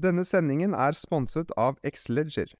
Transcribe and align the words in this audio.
Denne 0.00 0.22
sendingen 0.24 0.72
er 0.72 0.96
sponset 0.96 1.50
av 1.60 1.76
Xleger. 1.84 2.54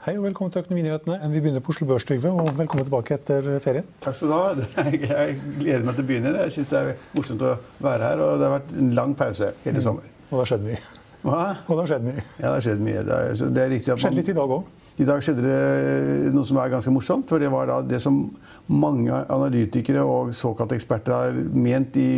Hei 0.00 0.16
og 0.16 0.24
velkommen 0.24 0.52
til 0.52 0.60
Økonominyhetene. 0.64 1.16
Vi 1.30 1.40
begynner 1.40 1.64
på 1.64 1.72
Oslo 1.72 1.86
Børs, 1.88 2.04
Trygve, 2.08 2.32
og 2.32 2.50
velkommen 2.58 2.84
tilbake 2.88 3.16
etter 3.16 3.46
ferien. 3.64 3.88
Takk 4.04 4.18
skal 4.18 4.32
du 4.32 4.36
ha. 4.36 4.82
Jeg 4.90 5.38
gleder 5.60 5.86
meg 5.86 5.96
til 5.96 6.04
å 6.04 6.08
begynne. 6.10 6.34
Jeg 6.42 6.56
syns 6.58 6.72
det 6.72 6.80
er 6.80 6.90
morsomt 7.14 7.44
å 7.46 7.54
være 7.78 8.10
her. 8.10 8.24
Og 8.26 8.34
det 8.40 8.48
har 8.48 8.56
vært 8.58 8.74
en 8.82 8.92
lang 8.98 9.14
pause 9.16 9.54
hele 9.64 9.84
sommer. 9.86 10.10
Og 10.28 10.34
det 10.34 10.42
har 10.42 10.52
skjedd 10.52 10.68
mye. 10.68 10.82
Hva? 11.22 11.40
Og 11.68 11.72
det 11.72 11.80
har 11.82 11.90
skjedd 11.94 12.06
mye. 12.10 12.26
Ja, 12.34 12.44
det 12.44 12.52
har 12.52 12.68
skjedd 12.68 12.84
mye. 12.84 13.06
Det 13.06 13.22
er, 13.22 13.42
det 13.56 13.64
er 13.64 13.74
riktig 13.76 13.94
at 13.94 14.04
Skjedde 14.04 14.20
litt 14.20 14.32
i 14.34 14.36
dag 14.40 14.56
òg. 14.58 14.68
I 14.98 15.06
dag 15.08 15.22
skjedde 15.24 15.44
det 15.46 16.32
noe 16.34 16.44
som 16.48 16.58
er 16.60 16.72
ganske 16.72 16.92
morsomt. 16.92 17.28
For 17.30 17.40
det 17.40 17.50
var 17.52 17.70
det 17.86 18.02
som 18.02 18.24
mange 18.70 19.22
analytikere 19.32 20.02
og 20.04 20.34
såkalte 20.36 20.76
eksperter 20.76 21.14
har 21.14 21.40
ment 21.54 21.96
i 21.96 22.10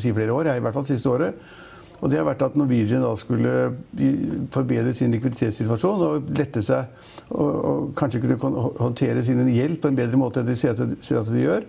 si 0.00 0.12
flere 0.12 0.34
år, 0.34 0.54
i 0.56 0.62
hvert 0.64 0.76
fall 0.76 0.88
siste 0.88 1.12
året. 1.12 1.48
Og 1.98 2.10
det 2.10 2.20
har 2.20 2.26
vært 2.28 2.44
at 2.46 2.56
Norwegian 2.58 3.02
da 3.02 3.10
skulle 3.18 3.54
forbedre 4.54 4.94
sin 4.94 5.10
likviditetssituasjon 5.14 6.04
og 6.06 6.28
lette 6.38 6.62
seg 6.62 6.92
og, 7.34 7.48
og 7.48 7.88
kanskje 7.98 8.20
kunne 8.22 8.66
håndtere 8.78 9.24
sin 9.26 9.42
gjeld 9.50 9.80
på 9.82 9.90
en 9.90 9.98
bedre 9.98 10.20
måte 10.20 10.42
enn 10.42 10.50
de 10.50 10.54
ser 10.58 10.78
at, 10.78 11.32
de 11.32 11.42
gjør. 11.42 11.66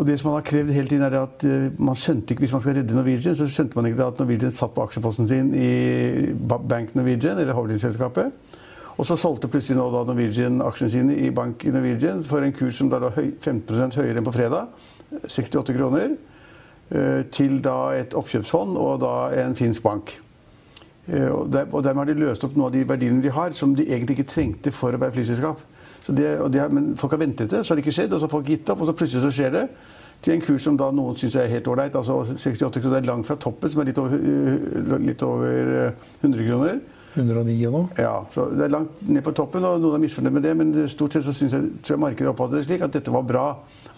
Og 0.00 0.06
det 0.08 0.16
som 0.16 0.30
man 0.30 0.38
har 0.38 0.46
krevd 0.48 0.72
hele 0.72 0.88
tiden 0.88 1.04
er 1.04 1.18
at 1.20 1.44
uh, 1.44 1.66
man 1.76 1.98
skjønte 1.98 2.32
ikke, 2.32 2.46
Hvis 2.46 2.54
man 2.56 2.62
skal 2.64 2.78
redde 2.78 2.96
Norwegian, 2.96 3.36
så 3.36 3.48
skjønte 3.52 3.76
man 3.76 3.90
ikke 3.90 4.06
at 4.06 4.22
Norwegian 4.22 4.54
satt 4.56 4.72
på 4.72 4.86
aksjeposten 4.86 5.28
sin 5.28 5.52
i 5.52 6.32
Bank 6.40 6.94
Norwegian, 6.96 7.36
eller 7.36 7.52
holdingselskapet. 7.52 8.32
Og 9.00 9.06
så 9.08 9.16
solgte 9.16 9.48
plutselig 9.48 9.78
nå 9.78 9.86
da 9.94 10.02
Norwegian 10.04 10.60
aksjene 10.60 10.92
sine 10.92 11.14
i 11.24 11.30
Bank 11.32 11.62
Norwegian 11.72 12.20
for 12.26 12.44
en 12.44 12.52
kurs 12.52 12.76
som 12.76 12.90
da 12.92 12.98
lå 13.00 13.08
15% 13.16 13.96
høyere 13.96 14.20
enn 14.20 14.26
på 14.26 14.34
fredag. 14.34 14.74
68 15.24 15.72
kroner. 15.72 16.18
Uh, 16.90 17.22
til 17.32 17.60
da 17.64 17.94
et 17.96 18.16
oppkjøpsfond 18.18 18.76
og 18.76 18.98
da 19.00 19.14
en 19.40 19.56
finsk 19.56 19.84
bank. 19.86 20.12
Uh, 21.06 21.46
og, 21.46 21.48
dermed 21.54 22.02
har 22.02 22.10
de 22.10 22.18
løst 22.18 22.44
opp 22.44 22.58
noen 22.58 22.68
av 22.68 22.74
de 22.76 22.84
verdiene 22.92 23.24
de 23.24 23.32
har, 23.32 23.54
som 23.56 23.72
de 23.78 23.88
egentlig 23.88 24.18
ikke 24.18 24.28
trengte 24.34 24.74
for 24.74 24.92
å 24.92 25.00
være 25.00 25.16
flyselskap. 25.16 25.64
Men 26.10 26.92
folk 27.00 27.16
har 27.16 27.22
ventet 27.22 27.54
det, 27.54 27.62
så 27.64 27.72
har 27.72 27.80
det 27.80 27.86
ikke 27.86 27.96
skjedd. 28.02 28.12
Og 28.12 28.20
så 28.20 28.28
har 28.28 28.34
folk 28.36 28.52
gitt 28.52 28.68
opp, 28.74 28.84
og 28.84 28.90
så 28.90 28.98
plutselig 29.00 29.24
så 29.24 29.32
skjer 29.32 29.56
det. 29.56 29.66
Til 30.20 30.34
en 30.34 30.44
kurs 30.44 30.66
som 30.66 30.76
da 30.76 30.90
noen 30.92 31.16
syns 31.16 31.38
er 31.40 31.48
helt 31.48 31.68
ålreit. 31.72 31.96
Altså 31.96 32.20
68 32.34 32.82
kroner 32.82 33.00
er 33.00 33.08
langt 33.08 33.28
fra 33.30 33.40
toppen, 33.40 33.72
som 33.72 33.80
er 33.80 33.94
litt 33.94 34.02
over, 34.02 34.98
litt 35.00 35.24
over 35.24 35.76
100 36.20 36.50
kroner. 36.50 36.80
109 37.14 37.66
og 37.66 37.74
noe? 37.74 37.90
Ja, 37.98 38.14
så 38.30 38.46
det 38.54 38.66
er 38.66 38.74
langt 38.74 39.02
ned 39.02 39.24
på 39.26 39.34
toppen, 39.34 39.64
og 39.66 39.80
noen 39.82 39.98
er 39.98 40.04
misfornøyd 40.04 40.36
med 40.36 40.46
det. 40.46 40.56
Men 40.56 40.72
stort 40.90 41.16
sett 41.16 41.26
så 41.26 41.34
synes 41.34 41.56
jeg, 41.56 41.70
tror 41.82 41.96
jeg 41.96 42.04
markedet 42.04 42.30
oppfattet 42.30 42.60
det 42.60 42.66
slik 42.68 42.84
at 42.86 42.94
dette 42.94 43.14
var 43.14 43.26
bra 43.26 43.46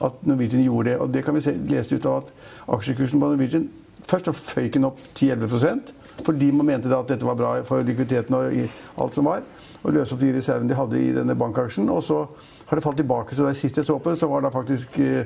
at 0.03 0.27
Norwegian 0.27 0.65
gjorde 0.65 0.91
det. 0.91 0.99
Og 0.99 1.13
det 1.15 1.25
kan 1.25 1.37
vi 1.37 1.45
se, 1.45 1.57
lese 1.69 1.99
ut 1.99 2.09
av 2.09 2.23
at 2.23 2.33
aksjekursen 2.79 3.21
på 3.21 3.33
Norwegian 3.35 3.69
først 4.03 4.31
så 4.31 4.35
føyk 4.35 4.75
den 4.75 4.89
opp 4.89 4.99
10-11% 5.15 5.93
fordi 6.23 6.51
man 6.55 6.67
mente 6.67 6.91
da 6.91 7.01
at 7.03 7.09
dette 7.09 7.27
var 7.27 7.39
bra 7.39 7.53
for 7.67 7.83
likviditeten 7.87 8.35
og 8.37 8.59
alt 9.01 9.17
som 9.17 9.27
var. 9.27 9.43
Og 9.83 9.95
løse 9.97 10.15
opp 10.15 10.21
de 10.21 10.33
reservene 10.37 10.71
de 10.71 10.77
hadde 10.79 11.01
i 11.01 11.13
denne 11.15 11.35
bankaksjen. 11.39 11.89
Og 11.91 12.03
så 12.05 12.21
har 12.69 12.79
det 12.79 12.85
falt 12.85 13.01
tilbake. 13.01 13.35
Så 13.35 13.47
da 13.47 13.55
sist 13.57 13.81
jeg 13.81 13.89
så 13.89 13.99
på 13.99 14.13
det, 14.13 14.21
så 14.21 14.29
var 14.31 14.45
da 14.45 14.53
faktisk 14.53 14.99
eh, 15.03 15.25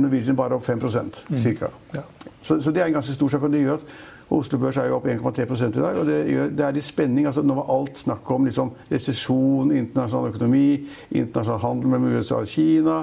Norwegian 0.00 0.36
bare 0.36 0.56
opp 0.56 0.66
5 0.66 0.80
ca. 0.80 1.04
Mm. 1.28 1.44
Ja. 1.94 2.02
Så, 2.42 2.60
så, 2.60 2.72
det 2.72 2.82
er 2.82 2.86
en 2.86 2.98
ganske 2.98 3.14
stor 3.14 3.28
sak. 3.28 3.42
og 3.42 3.52
det 3.52 3.62
gjør 3.62 3.78
at 3.78 3.86
Oslo 4.30 4.58
Børs 4.60 4.76
er 4.76 4.90
jo 4.90 4.98
opp 4.98 5.06
1,3 5.08 5.68
i 5.68 5.80
dag. 5.80 5.96
og 5.96 6.06
det, 6.06 6.18
gjør, 6.28 6.50
det, 6.52 6.64
er 6.64 6.76
litt 6.76 6.84
spenning. 6.84 7.26
altså 7.26 7.42
Nå 7.42 7.54
var 7.56 7.70
alt 7.72 7.98
snakk 7.98 8.30
om 8.30 8.44
liksom, 8.44 8.74
resesjon, 8.90 9.72
internasjonal 9.72 10.34
økonomi, 10.34 10.84
internasjonal 11.10 11.62
handel 11.62 11.94
mellom 11.94 12.18
USA 12.18 12.42
og 12.42 12.52
Kina, 12.52 12.98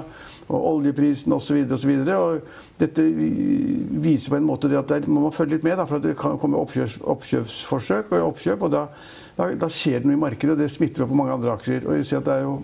og 0.46 0.68
oljeprisen 0.70 1.34
osv. 1.34 1.64
osv. 1.74 1.96
Dette 2.78 3.08
viser 3.10 4.30
på 4.30 4.38
en 4.38 4.46
måte 4.46 4.70
at 4.78 4.88
der 4.92 5.10
må 5.10 5.26
man 5.26 5.34
følge 5.34 5.56
litt 5.56 5.66
med, 5.66 5.80
da, 5.80 5.88
for 5.90 5.98
det 6.02 6.14
kan 6.20 6.38
komme 6.38 6.60
oppkjøps, 6.62 7.00
oppkjøpsforsøk 7.02 8.14
og 8.14 8.30
oppkjøp. 8.30 8.62
og 8.62 8.72
da, 8.76 8.86
da, 9.36 9.50
da, 9.58 9.68
skjer 9.72 10.00
det 10.00 10.10
noe 10.10 10.20
i 10.20 10.24
markedet, 10.28 10.54
og 10.54 10.62
det 10.62 10.70
smitter 10.70 11.04
opp 11.04 11.10
på 11.10 11.18
mange 11.18 11.34
andre 11.34 11.58
aksjer. 11.58 11.88
og 11.88 11.98
jeg 11.98 12.06
ser 12.06 12.22
at 12.22 12.30
det 12.30 12.38
er 12.38 12.46
jo 12.46 12.60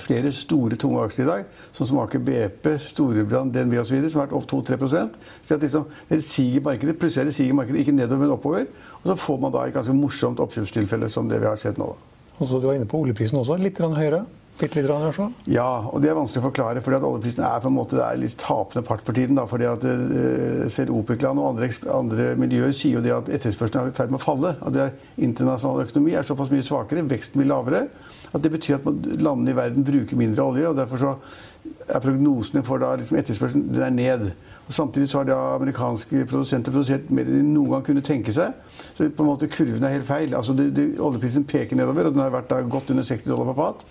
flere 0.00 0.32
store, 0.32 0.76
tunge 0.80 1.02
aksjer 1.04 1.26
i 1.26 1.28
dag, 1.28 1.48
sånn 1.76 1.88
som 1.90 2.00
Aker 2.02 2.22
BP, 2.24 2.68
Storebrand, 2.80 3.52
DNB 3.52 3.76
osv., 3.82 3.98
som 4.08 4.22
har 4.22 4.28
vært 4.28 4.36
opp 4.38 4.46
2-3% 4.48 5.18
Så 5.48 5.58
liksom, 5.60 5.84
Det 6.08 6.22
siger 6.24 6.64
markedet. 6.64 6.98
Plutselig 6.98 7.32
det 7.32 7.34
siger 7.36 7.54
markedet 7.54 7.82
ikke 7.82 7.92
nedover, 7.96 8.22
men 8.24 8.36
oppover. 8.36 8.66
Og 9.02 9.10
så 9.10 9.16
får 9.26 9.40
man 9.42 9.52
da 9.52 9.66
et 9.66 9.74
ganske 9.74 9.96
morsomt 9.96 10.40
oppkjøpstilfelle 10.40 11.10
som 11.12 11.28
det 11.28 11.40
vi 11.42 11.50
har 11.50 11.60
sett 11.60 11.78
nå. 11.78 11.90
Og 12.38 12.48
så 12.48 12.60
Du 12.60 12.66
var 12.66 12.74
inne 12.74 12.88
på 12.88 13.00
oljeprisen 13.00 13.38
også, 13.38 13.58
litt 13.60 13.78
høyere? 13.78 14.24
Litt, 14.60 14.76
litt 14.76 14.86
rann, 14.86 15.32
ja, 15.48 15.66
og 15.90 16.02
det 16.04 16.10
er 16.12 16.14
vanskelig 16.14 16.42
å 16.42 16.46
forklare. 16.50 16.82
fordi 16.84 16.98
at 16.98 17.06
Oljeprisen 17.08 17.44
er 17.48 17.62
på 17.64 17.70
en 17.70 17.74
måte 17.74 18.08
litt 18.20 18.36
tapende 18.38 18.84
part 18.86 19.02
for 19.02 19.16
tiden. 19.16 19.38
Da, 19.40 19.46
fordi 19.48 19.66
at 19.66 19.82
uh, 19.82 20.68
Selv 20.70 20.92
OPEC-land 20.94 21.40
og 21.40 21.48
andre, 21.54 21.70
andre, 21.90 22.26
miljøer 22.38 22.74
sier 22.76 23.00
jo 23.00 23.02
det 23.02 23.14
at 23.16 23.30
etterspørselen 23.32 23.88
er 23.88 23.94
i 23.94 23.96
ferd 23.96 24.12
med 24.12 24.20
å 24.20 24.22
falle. 24.22 24.54
At 24.60 24.76
det 24.76 24.90
internasjonal 25.16 25.86
økonomi 25.86 26.14
er 26.14 26.28
såpass 26.28 26.52
mye 26.52 26.66
svakere, 26.66 27.06
veksten 27.10 27.40
blir 27.40 27.50
lavere. 27.50 27.86
At 28.32 28.44
det 28.44 28.52
betyr 28.52 28.78
at 28.78 28.86
landene 29.20 29.52
i 29.52 29.56
verden 29.56 29.88
bruker 29.88 30.20
mindre 30.20 30.44
olje. 30.44 30.68
og 30.68 30.78
Derfor 30.78 31.00
så 31.00 31.16
er 31.88 32.04
prognosene 32.04 32.62
for 32.66 32.82
da 32.82 32.94
liksom 33.00 33.18
etterspørselen 33.18 33.66
den 33.72 33.88
er 33.88 33.96
ned. 33.96 34.28
Og 34.68 34.76
Samtidig 34.76 35.10
så 35.10 35.20
har 35.20 35.28
da 35.32 35.40
amerikanske 35.56 36.22
produsenter 36.30 36.72
produsert 36.72 37.10
mer 37.10 37.26
enn 37.26 37.42
de 37.42 37.56
noen 37.56 37.74
gang 37.74 37.88
kunne 37.88 38.04
tenke 38.04 38.36
seg. 38.36 38.54
Så 38.94 39.08
på 39.08 39.24
en 39.24 39.32
måte 39.32 39.50
kurven 39.50 39.84
er 39.84 39.96
helt 39.96 40.08
feil. 40.08 40.36
Altså 40.38 40.54
det, 40.56 40.70
det, 40.76 40.86
Oljeprisen 41.02 41.48
peker 41.48 41.76
nedover, 41.76 42.08
og 42.08 42.14
den 42.14 42.24
har 42.24 42.32
vært 42.34 42.52
da 42.52 42.62
godt 42.62 42.94
under 42.94 43.06
60 43.08 43.28
dollar 43.32 43.50
per 43.50 43.58
fat. 43.58 43.86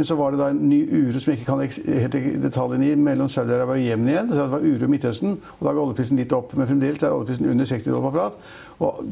Men 0.00 0.06
så 0.08 0.14
var 0.16 0.32
det 0.32 0.38
da 0.40 0.46
en 0.48 0.62
ny 0.64 0.78
uro 0.88 1.20
som 1.20 1.28
jeg 1.28 1.42
ikke 1.42 1.50
kan 1.50 1.58
helt 1.60 2.14
detaljene 2.40 2.86
i, 2.88 2.94
mellom 2.96 3.28
Saudi-Arabia 3.28 3.74
og 3.74 3.82
Jemen 3.84 4.08
igjen. 4.08 4.30
Så 4.30 4.38
det 4.38 4.52
var 4.54 4.62
uro 4.64 4.86
i 4.86 4.88
Midtøsten. 4.88 5.34
og 5.58 5.66
Da 5.66 5.74
går 5.76 5.80
oljeprisen 5.82 6.16
litt 6.16 6.32
opp. 6.32 6.54
Men 6.56 6.70
fremdeles 6.70 7.04
er 7.04 7.12
oljeprisen 7.12 7.50
under 7.50 7.68
60 7.68 7.90
dollar 7.90 8.06
på 8.06 8.12
flat. 8.14 8.38
Og 8.80 9.02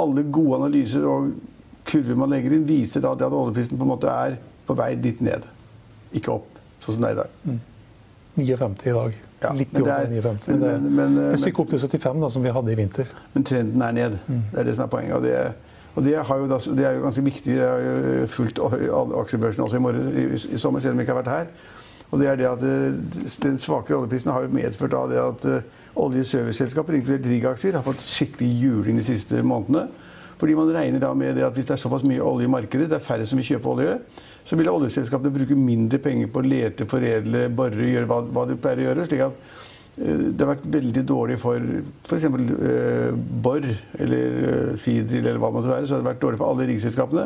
alle 0.00 0.24
gode 0.32 0.62
analyser 0.62 1.04
og 1.04 1.34
kurver 1.92 2.16
man 2.16 2.32
legger 2.32 2.56
inn, 2.56 2.64
viser 2.64 3.04
da 3.04 3.12
at 3.12 3.26
oljeprisen 3.28 3.76
på 3.76 3.84
en 3.84 3.92
måte 3.92 4.08
er 4.08 4.38
på 4.64 4.78
vei 4.80 4.88
litt 5.04 5.20
ned. 5.28 5.44
Ikke 6.16 6.32
opp, 6.38 6.56
sånn 6.80 6.96
som 6.96 7.04
det 7.04 7.12
er 7.12 7.18
i 7.18 7.20
dag. 7.20 7.36
Mm. 7.44 7.60
59 8.40 8.88
i 8.88 8.98
dag. 9.02 9.22
Ja, 9.44 9.54
litt 9.60 9.76
i 9.76 9.84
over 9.84 10.10
59. 10.16 10.48
Men, 10.48 10.66
men, 10.88 10.92
men, 10.96 11.22
et 11.28 11.44
stykke 11.44 11.66
opp 11.66 11.76
til 11.76 11.84
75, 11.84 12.24
da, 12.24 12.32
som 12.38 12.48
vi 12.48 12.56
hadde 12.56 12.72
i 12.72 12.80
vinter. 12.80 13.16
Men 13.36 13.44
trenden 13.52 13.84
er 13.84 14.00
ned. 14.00 14.20
Mm. 14.24 14.44
Det 14.54 14.64
er 14.64 14.72
det 14.72 14.80
som 14.80 14.88
er 14.88 14.94
poenget. 14.96 15.18
og 15.20 15.28
det 15.28 15.36
er 15.44 15.52
og 15.98 16.04
det, 16.04 16.14
da, 16.14 16.58
det, 16.78 16.84
er 16.86 16.92
jo 16.94 17.02
ganske 17.02 17.24
viktig. 17.26 17.54
Jeg 17.56 17.66
har 17.66 17.80
jo 17.82 18.26
fulgt 18.30 18.60
aksjebørsen 18.62 19.64
også 19.64 19.80
i, 19.80 19.82
morgen, 19.82 20.12
i, 20.14 20.26
i, 20.38 20.58
sommer, 20.62 20.80
selv 20.80 20.94
om 20.94 21.00
jeg 21.00 21.08
ikke 21.08 21.16
har 21.16 21.24
vært 21.24 21.32
her. 21.32 21.48
Og 22.08 22.20
det 22.20 22.28
er 22.30 22.38
det 22.38 22.46
at 22.48 22.62
eh, 22.64 23.24
Den 23.42 23.58
svakere 23.58 23.98
oljeprisen 23.98 24.30
har 24.30 24.46
jo 24.46 24.52
medført 24.54 24.94
av 24.94 25.10
det 25.10 25.18
at 25.18 25.48
uh, 25.50 25.82
oljeserviceselskaper, 25.98 27.00
inkludert 27.00 27.26
riggaksjer, 27.26 27.80
har 27.80 27.84
fått 27.84 28.06
skikkelig 28.06 28.52
juling 28.62 29.02
de 29.02 29.08
siste 29.10 29.42
månedene. 29.42 29.88
Fordi 30.38 30.54
man 30.54 30.70
regner 30.70 31.02
da 31.02 31.10
med 31.18 31.34
det 31.34 31.48
at 31.48 31.58
hvis 31.58 31.66
det 31.66 31.74
er 31.74 31.82
såpass 31.82 32.06
mye 32.06 32.22
olje 32.22 32.46
i 32.46 32.54
markedet, 32.54 32.86
det 32.86 33.00
er 33.00 33.02
færre 33.02 33.26
som 33.26 33.42
vil 33.42 33.50
kjøpe 33.50 33.74
olje, 33.74 33.98
så 34.46 34.56
vil 34.56 34.70
oljeselskapene 34.70 35.34
bruke 35.34 35.58
mindre 35.58 35.98
penger 35.98 36.30
på 36.30 36.38
å 36.38 36.46
lete, 36.46 36.86
foredle, 36.88 37.48
bore, 37.50 37.90
gjøre 37.90 38.06
hva, 38.06 38.22
hva 38.22 38.46
de 38.46 38.54
pleier 38.62 38.84
å 38.84 38.90
gjøre. 38.92 39.08
slik 39.10 39.26
at 39.26 39.57
Eh, 39.57 39.57
det 39.98 40.44
har 40.44 40.52
vært 40.52 40.66
veldig 40.70 41.02
dårlig 41.08 41.38
for 41.42 41.58
f.eks. 42.06 42.26
Eh, 42.28 43.14
Borr 43.42 43.64
eller 43.98 44.76
Sidril 44.78 45.24
eller 45.24 45.40
hva 45.42 45.50
det 45.50 45.58
måtte 45.58 45.72
være. 45.72 45.86
Så 45.88 45.96
har 45.96 46.04
det 46.04 46.10
vært 46.12 46.22
dårlig 46.22 46.40
for 46.40 46.52
alle 46.52 46.68
riggselskapene. 46.70 47.24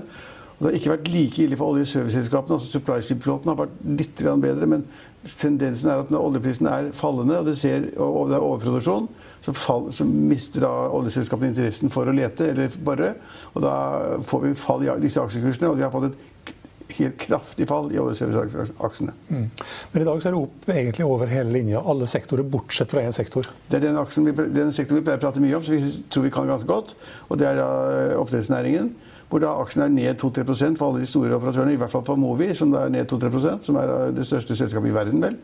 Og 0.53 0.61
det 0.63 0.71
har 0.71 0.79
ikke 0.79 0.93
vært 0.93 1.11
like 1.11 1.43
ille 1.43 1.59
for 1.59 1.75
oljeserviceselskapene. 1.75 2.57
altså 2.57 2.71
Supply-skip-flåten 2.71 3.51
har 3.51 3.59
vært 3.59 3.81
litt 3.99 4.23
bedre, 4.23 4.69
men 4.71 4.87
tendensen 5.27 5.91
er 5.91 6.03
at 6.05 6.11
når 6.11 6.27
oljeprisen 6.29 6.69
er 6.71 6.93
fallende, 6.95 7.41
og 7.41 7.57
ser, 7.59 7.89
og 7.99 8.31
det 8.31 8.39
er 8.39 8.47
overproduksjon, 8.47 9.09
så, 9.43 9.53
fall, 9.59 9.89
så 9.91 10.07
mister 10.07 10.63
da 10.63 10.71
oljeselskapene 10.95 11.51
interessen 11.51 11.91
for 11.91 12.07
å 12.07 12.15
lete 12.15 12.53
eller 12.53 12.71
bare. 12.87 13.17
Og 13.57 13.65
da 13.65 13.75
får 14.23 14.45
vi 14.45 14.53
fall 14.59 14.87
i 14.87 14.93
disse 15.03 15.23
aksjekursene, 15.23 15.73
og 15.73 15.81
vi 15.81 15.87
har 15.87 15.91
fått 15.95 16.13
et 16.13 16.21
helt 16.99 17.19
kraftig 17.21 17.69
fall 17.71 17.91
i 17.93 18.01
oljeserviceaksjene. 18.03 19.15
Mm. 19.29 19.47
Men 19.93 20.03
i 20.03 20.09
dag 20.09 20.21
så 20.23 20.31
er 20.31 20.37
det 20.37 20.43
opp 20.43 20.69
egentlig 20.75 21.07
over 21.07 21.31
hele 21.33 21.55
linja, 21.55 21.81
alle 21.81 22.09
sektorer 22.11 22.47
bortsett 22.49 22.93
fra 22.93 23.05
én 23.07 23.15
sektor. 23.15 23.49
Det 23.69 23.79
er 23.79 23.87
den, 23.89 23.99
vi, 24.27 24.35
den 24.55 24.75
sektoren 24.75 25.01
vi 25.01 25.07
pleier 25.07 25.21
å 25.21 25.25
prate 25.27 25.43
mye 25.43 25.57
om, 25.59 25.65
som 25.67 25.79
vi 25.79 26.05
tror 26.13 26.27
vi 26.27 26.35
kan 26.35 26.51
ganske 26.51 26.69
godt. 26.69 26.95
Og 27.29 27.41
det 27.41 27.49
er 27.49 27.61
da 27.61 27.71
oppdrettsnæringen. 28.21 28.93
Hvor 29.33 29.41
da 29.41 29.55
aksjene 29.63 29.87
er 29.89 29.93
ned 29.95 30.21
2-3% 30.21 30.77
for 30.77 30.91
alle 30.91 31.01
de 31.01 31.09
store 31.09 31.33
operatørene. 31.39 31.73
I 31.73 31.79
hvert 31.81 31.93
fall 31.95 32.05
for 32.05 32.21
Movi, 32.21 32.51
som 32.57 32.75
er 32.77 32.91
ned 32.93 33.09
2-3% 33.09 33.65
som 33.65 33.79
er 33.81 33.93
det 34.13 34.27
største 34.29 34.57
selskapet 34.59 34.91
i 34.91 34.97
verden, 34.97 35.23
vel. 35.25 35.39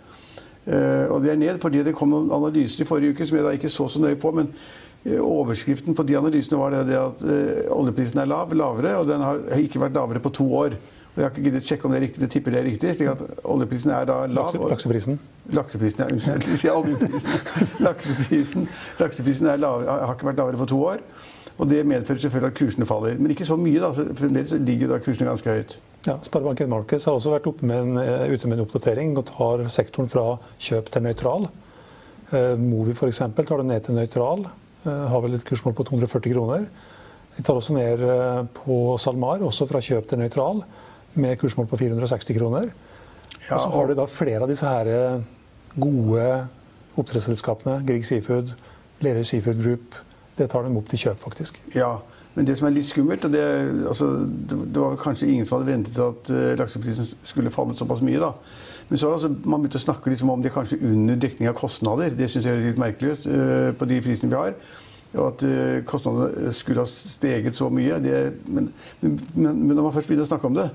Uh, 0.68 1.08
og 1.14 1.22
det 1.24 1.30
er 1.32 1.38
ned 1.40 1.56
fordi 1.62 1.80
det 1.86 1.94
kom 1.96 2.10
noen 2.12 2.28
analyser 2.34 2.82
i 2.84 2.86
forrige 2.88 3.14
uke 3.16 3.24
som 3.24 3.38
jeg 3.38 3.46
da 3.46 3.54
ikke 3.56 3.70
så 3.72 3.86
så 3.88 4.02
nøye 4.02 4.18
på. 4.20 4.34
men 4.36 4.50
uh, 4.52 5.22
Overskriften 5.24 5.96
på 5.96 6.04
de 6.04 6.18
analysene 6.20 6.60
var 6.60 6.76
det, 6.76 6.98
at 7.00 7.24
oljeprisen 7.72 8.20
er 8.20 8.28
lav, 8.28 8.52
lavere, 8.52 8.92
og 9.00 9.08
den 9.08 9.24
har 9.24 9.40
ikke 9.56 9.80
vært 9.80 9.96
lavere 9.96 10.20
på 10.20 10.34
to 10.36 10.50
år. 10.66 10.76
Og 11.14 11.22
Jeg 11.22 11.24
har 11.24 11.30
ikke 11.32 11.44
giddet 11.48 11.66
sjekke 11.66 11.88
om 11.88 11.94
det 11.94 11.98
er 11.98 12.04
riktig, 12.06 12.20
det 12.22 12.30
tipper 12.30 12.54
det 12.54 12.60
er 12.60 12.68
riktig. 12.68 12.94
slik 12.94 13.08
at 13.10 13.22
Oljeprisen 13.44 13.90
er 13.90 14.04
da 14.06 14.20
lav. 14.26 14.54
Lakseprisen? 14.70 15.18
Lakseprisen, 15.52 16.04
ja, 16.04 16.06
Unnskyld. 16.12 16.64
Jeg 16.64 16.72
oljeprisen. 16.72 17.30
Lakseprisen, 17.86 18.68
lakseprisen 19.00 19.50
er 19.50 19.58
lav, 19.58 19.82
har 19.88 20.14
ikke 20.14 20.28
vært 20.30 20.42
lavere 20.44 20.60
på 20.60 20.68
to 20.70 20.78
år. 20.92 21.02
Og 21.58 21.66
det 21.70 21.82
medfører 21.86 22.22
selvfølgelig 22.22 22.52
at 22.52 22.58
kursene 22.58 22.86
faller. 22.86 23.18
Men 23.18 23.34
ikke 23.34 23.46
så 23.48 23.56
mye. 23.58 23.80
da, 23.82 23.90
Fremdeles 23.90 24.54
ligger 24.62 24.92
da 24.92 25.00
kursene 25.02 25.30
ganske 25.30 25.50
høyt. 25.50 25.78
Ja, 26.06 26.14
Sparebank1 26.22 26.70
Markets 26.70 27.08
har 27.08 27.16
også 27.18 27.32
vært 27.34 27.62
med 27.66 27.78
en, 27.78 27.96
eh, 27.98 28.30
ute 28.30 28.46
med 28.46 28.58
en 28.58 28.64
oppdatering 28.66 29.16
og 29.18 29.26
tar 29.26 29.66
sektoren 29.68 30.08
fra 30.08 30.38
kjøp 30.58 30.92
til 30.94 31.02
nøytral. 31.02 31.48
Uh, 32.28 32.54
Movi 32.60 32.92
f.eks. 32.92 33.18
tar 33.18 33.56
det 33.56 33.66
ned 33.66 33.82
til 33.82 33.94
nøytral. 33.94 34.46
Uh, 34.84 35.08
har 35.08 35.20
vel 35.24 35.34
et 35.34 35.44
kursmål 35.44 35.74
på 35.74 35.88
240 35.88 36.34
kroner. 36.34 36.68
De 37.36 37.42
tar 37.42 37.58
også 37.58 37.74
ned 37.74 38.02
på 38.54 38.98
SalMar, 38.98 39.42
også 39.46 39.66
fra 39.66 39.80
kjøp 39.80 40.08
til 40.08 40.18
nøytral, 40.18 40.62
med 41.20 41.38
kursmål 41.40 41.68
på 41.70 41.80
460 41.80 42.38
kroner. 42.38 42.70
Ja, 43.48 43.56
og 43.56 43.62
så 43.62 43.72
har 43.72 43.88
du 43.88 43.96
da 43.98 44.06
flere 44.10 44.44
av 44.44 44.50
disse 44.50 44.68
her 44.68 45.22
gode 45.78 46.28
oppdrettsselskapene. 46.98 47.80
Grieg 47.86 48.06
Seafood, 48.06 48.54
Lerøy 49.04 49.26
Seafood 49.26 49.62
Group, 49.62 49.98
det 50.38 50.50
tar 50.50 50.66
dem 50.66 50.78
opp 50.78 50.88
til 50.90 51.06
kjøp, 51.06 51.20
faktisk. 51.22 51.60
Ja, 51.76 51.98
men 52.38 52.46
det 52.46 52.58
som 52.58 52.68
er 52.68 52.74
litt 52.76 52.86
skummelt 52.86 53.24
og 53.26 53.32
det, 53.34 53.44
altså, 53.90 54.08
det 54.48 54.78
var 54.78 54.98
kanskje 55.00 55.30
ingen 55.32 55.46
som 55.46 55.58
hadde 55.58 55.72
ventet 55.72 55.96
at 56.02 56.28
uh, 56.30 56.50
lakseprisen 56.60 57.08
skulle 57.26 57.50
falle 57.50 57.74
såpass 57.74 58.02
mye. 58.04 58.20
da. 58.22 58.32
Men 58.88 59.00
så 59.00 59.08
har 59.08 59.18
altså, 59.18 59.30
man 59.44 59.64
begynt 59.64 59.78
å 59.80 59.82
snakke 59.82 60.12
liksom 60.12 60.30
om 60.30 60.44
det 60.44 60.52
kanskje 60.54 60.78
under 60.86 61.18
dekning 61.18 61.50
av 61.50 61.56
kostnader. 61.58 62.14
Det 62.14 62.28
syns 62.30 62.46
jeg 62.46 62.54
er 62.54 62.68
litt 62.68 62.78
merkelig 62.78 63.16
ut 63.16 63.26
uh, 63.32 63.70
på 63.78 63.88
de 63.90 63.98
prisene 64.04 64.30
vi 64.30 64.38
har. 64.38 64.54
Og 65.16 65.24
at 65.32 65.42
uh, 65.48 65.80
kostnadene 65.88 66.52
skulle 66.54 66.84
ha 66.84 66.88
steget 66.88 67.58
så 67.58 67.72
mye. 67.74 67.98
Det, 68.04 68.20
men, 68.46 68.70
men, 69.00 69.18
men, 69.34 69.74
når 69.74 69.88
man 69.88 69.96
først 69.96 70.10
begynner 70.10 70.28
å 70.28 70.30
snakke 70.30 70.50
om 70.50 70.60
det, 70.60 70.68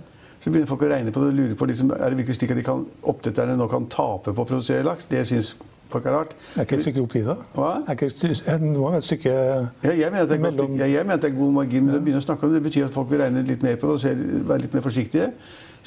så 0.44 0.52
begynner 0.52 0.68
folk 0.68 0.82
å 0.84 0.90
regne 0.92 1.12
på 1.16 1.22
det 1.24 1.30
og 1.32 1.38
lure 1.38 1.56
på 1.56 1.66
liksom, 1.70 1.94
er 1.96 2.12
det 2.12 2.20
virkelig 2.20 2.36
slik 2.36 2.52
at 2.52 2.58
de 2.60 2.66
kan, 2.68 2.82
oppdretterne 3.08 3.56
nå 3.56 3.68
kan 3.72 3.86
tape 3.92 4.34
på 4.36 4.44
å 4.44 4.48
produsere 4.50 4.84
laks. 4.84 5.06
Det 5.08 5.22
syns 5.30 5.54
folk 5.94 6.10
er 6.10 6.16
rart. 6.18 6.34
Er 6.58 6.66
ikke 6.66 6.80
et 6.82 6.84
stykke 6.84 7.04
opp 7.06 7.16
dit, 7.16 7.30
da? 7.30 7.36
Hva? 7.56 7.70
Er 7.88 7.96
ikke 7.96 8.10
et, 8.10 8.66
må 8.66 8.90
være 8.90 9.00
et 9.00 9.08
stykke 9.08 9.32
ja, 9.32 9.94
jeg, 9.94 10.12
mener 10.12 10.44
mellom... 10.44 10.76
jeg, 10.82 10.92
jeg 10.98 11.08
mener 11.08 11.22
at 11.22 11.24
det 11.24 11.32
er 11.32 11.38
god 11.38 11.56
margin, 11.62 11.88
men 11.88 12.04
begynne 12.04 12.20
å 12.20 12.28
snakke 12.28 12.44
om 12.44 12.52
det, 12.52 12.60
det 12.60 12.68
betyr 12.68 12.90
at 12.90 12.98
folk 12.98 13.08
vil 13.14 13.24
regne 13.24 13.46
litt 13.48 13.64
mer 13.64 13.80
på 13.80 13.88
det 13.88 13.96
og 13.96 14.46
være 14.52 14.66
litt 14.66 14.76
mer 14.76 14.84
forsiktige. 14.84 15.32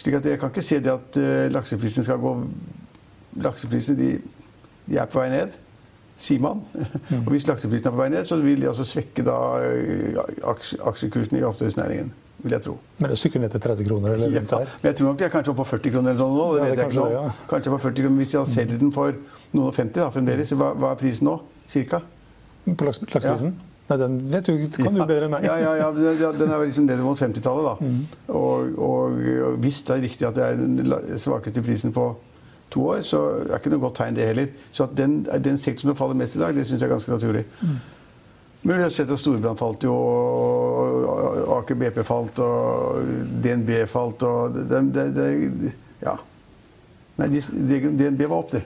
slik 0.01 0.17
at 0.23 0.33
Jeg 0.33 0.41
kan 0.41 0.55
ikke 0.55 0.65
se 0.65 0.81
det 0.81 0.95
at 0.95 1.21
uh, 1.21 1.53
lakseprisene 1.53 2.09
skal 2.09 2.23
gå 2.25 2.35
Lakseprisene 3.45 3.99
de, 4.01 4.13
de, 4.87 4.97
er 4.97 5.09
på 5.13 5.21
vei 5.21 5.29
ned, 5.29 5.53
sier 6.17 6.41
man. 6.41 6.63
Mm. 6.73 7.27
og 7.27 7.35
hvis 7.35 7.45
lakseprisen 7.45 7.91
er 7.91 7.93
på 7.93 8.01
vei 8.01 8.09
ned, 8.09 8.25
så 8.25 8.41
vil 8.41 8.63
de 8.63 8.71
altså 8.71 8.87
svekke 8.89 9.27
da 9.27 9.37
uh, 9.61 10.55
aksjekursen 10.89 11.37
i 11.37 11.45
oppdrettsnæringen 11.45 12.15
vil 12.47 12.57
jeg 12.57 12.65
tro. 12.67 12.77
Men 13.03 13.13
det 13.13 13.19
stykker 13.21 13.43
ned 13.43 13.55
til 13.55 13.63
30 13.67 13.89
kroner? 13.91 14.17
eller 14.17 14.35
ja, 14.35 14.43
men 14.47 14.67
Jeg 14.83 14.97
tror 14.97 15.11
nok 15.11 15.19
de 15.21 15.27
er 15.27 15.33
kanskje 15.35 15.53
oppe 15.53 15.63
på 15.63 15.71
40 15.75 15.95
kroner 15.97 16.15
eller 16.15 16.23
noe. 16.23 16.37
nå. 16.37 16.49
Det 16.55 16.59
ja, 16.59 16.67
vet 16.71 16.83
jeg 16.83 16.93
ikke 16.93 17.01
nå. 17.01 17.07
Ja. 17.13 17.25
Kanskje 17.53 17.73
på 17.75 17.79
40 17.85 18.03
kroner 18.03 18.23
Hvis 18.23 18.35
de 18.35 18.45
selger 18.55 18.83
den 18.83 18.93
for 18.95 19.23
noen 19.53 19.71
og 19.71 19.75
50 19.75 20.01
da, 20.01 20.11
fremdeles, 20.15 20.53
hva, 20.59 20.75
hva 20.75 20.93
er 20.95 21.01
prisen 21.01 21.29
nå? 21.29 21.41
Cirka? 21.71 22.03
På 22.67 22.87
laks, 22.89 23.03
lakseprisen? 23.03 23.55
Ja. 23.55 23.73
Nei, 23.87 23.99
den 24.03 24.15
vet 24.33 24.47
du, 24.47 24.55
kan 24.75 24.95
du 24.95 25.03
bedre 25.07 25.29
enn 25.29 25.35
meg. 25.37 25.45
Ja, 25.47 25.57
ja, 25.63 25.75
ja, 25.79 26.31
Den 26.35 26.51
er 26.51 26.65
liksom 26.65 26.89
nede 26.89 27.05
mot 27.07 27.19
50-tallet. 27.21 27.67
da. 27.69 27.75
Mm. 27.81 28.01
Og, 28.35 28.79
og, 28.83 29.19
og, 29.47 29.59
hvis 29.63 29.83
det 29.87 29.95
er 29.95 30.03
riktig 30.03 30.27
at 30.27 30.35
det 30.35 30.43
er 30.43 30.57
den 30.59 31.21
svakeste 31.23 31.63
prisen 31.63 31.95
på 31.95 32.09
to 32.75 32.83
år, 32.91 33.05
så 33.07 33.21
er 33.45 33.45
det 33.53 33.61
ikke 33.61 33.77
noe 33.77 33.85
godt 33.85 34.01
tegn, 34.01 34.17
det 34.17 34.27
heller. 34.27 34.49
Så 34.75 34.89
at 34.89 34.97
den, 34.99 35.21
den 35.45 35.59
sektoren 35.59 35.93
som 35.93 36.01
faller 36.01 36.19
mest 36.19 36.35
i 36.35 36.43
dag, 36.43 36.57
det 36.57 36.67
syns 36.67 36.83
jeg 36.83 36.89
er 36.89 36.95
ganske 36.97 37.15
naturlig. 37.15 37.45
Mm. 37.61 37.77
Men 38.67 38.77
vi 38.77 38.83
har 38.83 38.91
sett 38.91 39.11
at 39.15 39.21
Storebrand 39.21 39.59
falt 39.61 39.85
jo, 39.87 39.93
og 39.95 41.53
Aker 41.61 41.77
BP 41.79 42.01
falt, 42.07 42.41
og 42.43 43.13
DNB 43.45 43.71
falt, 43.87 44.25
og 44.27 44.57
det, 44.57 44.81
det, 44.97 45.05
det 45.15 45.75
Ja. 46.03 46.17
Nei, 47.17 47.29
DNB 47.31 48.25
var 48.27 48.41
opp, 48.41 48.51
det. 48.57 48.65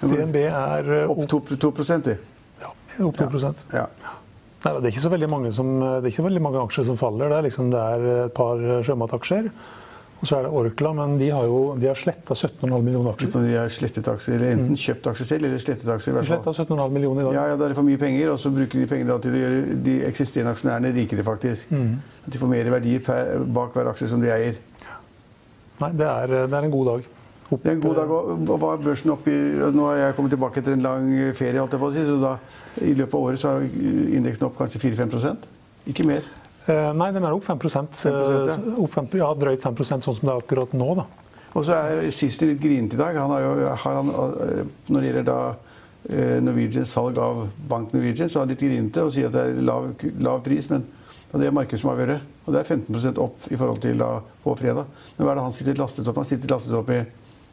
DNB 0.00 0.38
er 0.46 0.92
opp, 1.02 1.24
opp 1.26 1.50
2, 1.50 1.72
2 1.82 1.98
det. 2.06 2.14
Ja, 2.62 2.70
opp 3.08 3.18
2 3.18 3.42
ja. 3.42 3.88
ja. 3.90 4.14
Nei, 4.62 4.72
det 4.78 4.86
er 4.86 4.92
ikke 4.92 5.02
så 5.08 5.12
veldig 5.12 5.30
mange, 5.34 5.50
som, 5.54 5.74
det 5.82 5.98
er 5.98 6.08
ikke 6.12 6.22
så 6.22 6.28
veldig 6.28 6.44
mange 6.46 6.62
aksjer 6.62 6.86
som 6.86 7.02
faller. 7.02 7.26
Det 7.26 7.40
er, 7.40 7.46
liksom, 7.50 7.74
det 7.74 7.82
er 7.82 8.08
et 8.28 8.38
par 8.38 8.62
sjømataksjer. 8.86 9.50
Og 10.18 10.26
så 10.26 10.38
er 10.38 10.46
det 10.48 10.50
Orkla, 10.50 10.90
men 10.98 11.12
de 11.20 11.28
har 11.30 11.44
jo 11.46 11.58
de 11.78 11.86
har 11.86 11.98
sletta 11.98 12.34
17,5 12.34 12.72
millioner 12.82 13.12
aksjer. 13.12 13.30
De 13.44 13.52
har 13.54 13.68
slettet 13.70 14.08
aksjer, 14.10 14.34
eller 14.34 14.56
Enten 14.56 14.72
mm. 14.74 14.80
kjøpt 14.82 15.10
aksjer 15.12 15.28
selv 15.30 15.46
eller 15.46 15.60
slettet 15.62 15.92
aksjer. 15.94 16.14
i 16.14 16.16
hvert 16.16 16.30
fall. 16.32 16.42
De 16.42 16.64
17,5 16.64 16.96
millioner 16.96 17.22
i 17.22 17.26
dag. 17.28 17.36
Ja, 17.36 17.44
ja, 17.52 17.58
Da 17.60 17.68
er 17.68 17.74
det 17.74 17.78
for 17.78 17.86
mye 17.86 18.00
penger, 18.00 18.32
og 18.32 18.40
så 18.42 18.50
bruker 18.54 18.82
de 18.82 18.88
pengene 18.90 19.18
til 19.22 19.36
å 19.36 19.42
gjøre 19.44 19.76
de 19.86 19.94
eksisterende 20.08 20.54
aksjonærene 20.56 20.90
rikere. 20.96 21.26
faktisk. 21.28 21.70
Mm. 21.70 21.92
At 22.24 22.32
de 22.34 22.40
får 22.42 22.50
mer 22.50 22.72
verdier 22.74 23.44
bak 23.60 23.78
hver 23.78 23.92
aksje 23.92 24.10
som 24.10 24.24
de 24.24 24.32
eier. 24.34 24.58
Nei, 25.78 25.92
det 25.94 26.10
er, 26.10 26.34
det 26.50 26.58
er 26.58 26.66
en 26.66 26.74
god 26.74 26.90
dag. 26.90 27.06
Opp, 27.48 27.62
det 27.62 27.70
er 27.70 27.76
en 27.76 27.80
god 27.80 27.94
dag, 27.96 28.10
og 28.10 28.58
var 28.60 28.80
børsen 28.82 29.14
oppe 29.14 29.32
Nå 29.72 29.86
har 29.88 29.96
jeg 29.96 30.16
kommet 30.18 30.34
tilbake 30.34 30.60
etter 30.60 30.74
en 30.76 30.82
lang 30.84 31.06
ferie, 31.38 31.56
holdt 31.62 31.78
jeg 31.78 31.80
på 31.80 31.88
å 31.88 31.94
si, 31.94 32.02
så 32.04 32.18
da, 32.20 32.34
i 32.84 32.92
løpet 32.92 33.14
av 33.16 33.22
året 33.24 33.40
så 33.40 33.54
har 33.54 33.64
indeksen 34.18 34.44
opp 34.50 34.58
kanskje 34.58 34.82
4-5% 34.82 35.46
Ikke 35.88 36.04
mer. 36.04 36.26
Eh, 36.68 36.90
nei, 37.00 37.08
den 37.16 37.24
er 37.24 37.32
opp 37.36 37.46
5, 37.48 37.62
5 37.64 37.88
ja. 38.04 38.58
Opp 38.82 38.92
5 38.92 39.08
ja, 39.16 39.30
drøyt 39.40 39.64
5 39.64 39.78
sånn 39.88 40.04
som 40.04 40.20
det 40.20 40.34
er 40.34 40.42
akkurat 40.42 40.74
nå. 40.76 40.90
da. 40.98 41.06
Og 41.56 41.64
så 41.64 41.78
er 41.78 42.10
Siste 42.12 42.50
litt 42.50 42.60
grinete 42.60 42.98
i 42.98 43.00
dag. 43.00 43.16
Han 43.16 43.32
har 43.32 43.46
jo, 43.46 43.54
har 43.84 43.98
han, 44.02 44.12
eh, 44.12 44.62
når 44.92 45.00
det 45.00 45.10
gjelder 45.10 45.28
da 45.30 45.40
eh, 46.10 46.36
Norwegians 46.44 46.92
salg 46.92 47.18
av 47.22 47.46
Bank 47.70 47.94
Norwegian, 47.96 48.28
så 48.28 48.40
er 48.40 48.46
han 48.46 48.52
litt 48.52 48.64
grinete 48.64 49.06
og 49.06 49.14
sier 49.14 49.30
at 49.30 49.36
det 49.36 49.46
er 49.46 49.62
lav, 49.64 49.90
lav 50.20 50.42
pris. 50.44 50.68
men 50.70 50.86
det 51.32 51.46
er 51.48 51.52
markedet 51.56 51.80
som 51.82 51.92
avgjør 51.92 52.14
det. 52.14 52.20
Og 52.46 52.54
det 52.54 52.60
er 52.60 52.68
15% 52.76 53.20
opp 53.20 53.48
i 53.52 53.56
forhold 53.60 53.80
til 53.84 53.98
da, 54.00 54.12
på 54.44 54.54
fredag. 54.56 54.88
Men 55.16 55.26
hva 55.26 55.32
er 55.32 55.40
det 55.40 55.46
han 55.48 55.56
sitter 55.56 55.80
lastet 55.80 56.08
opp? 56.08 56.20
Han 56.20 56.28
sitter 56.28 56.52
lastet 56.52 56.76
opp 56.76 56.92
i, 56.94 57.02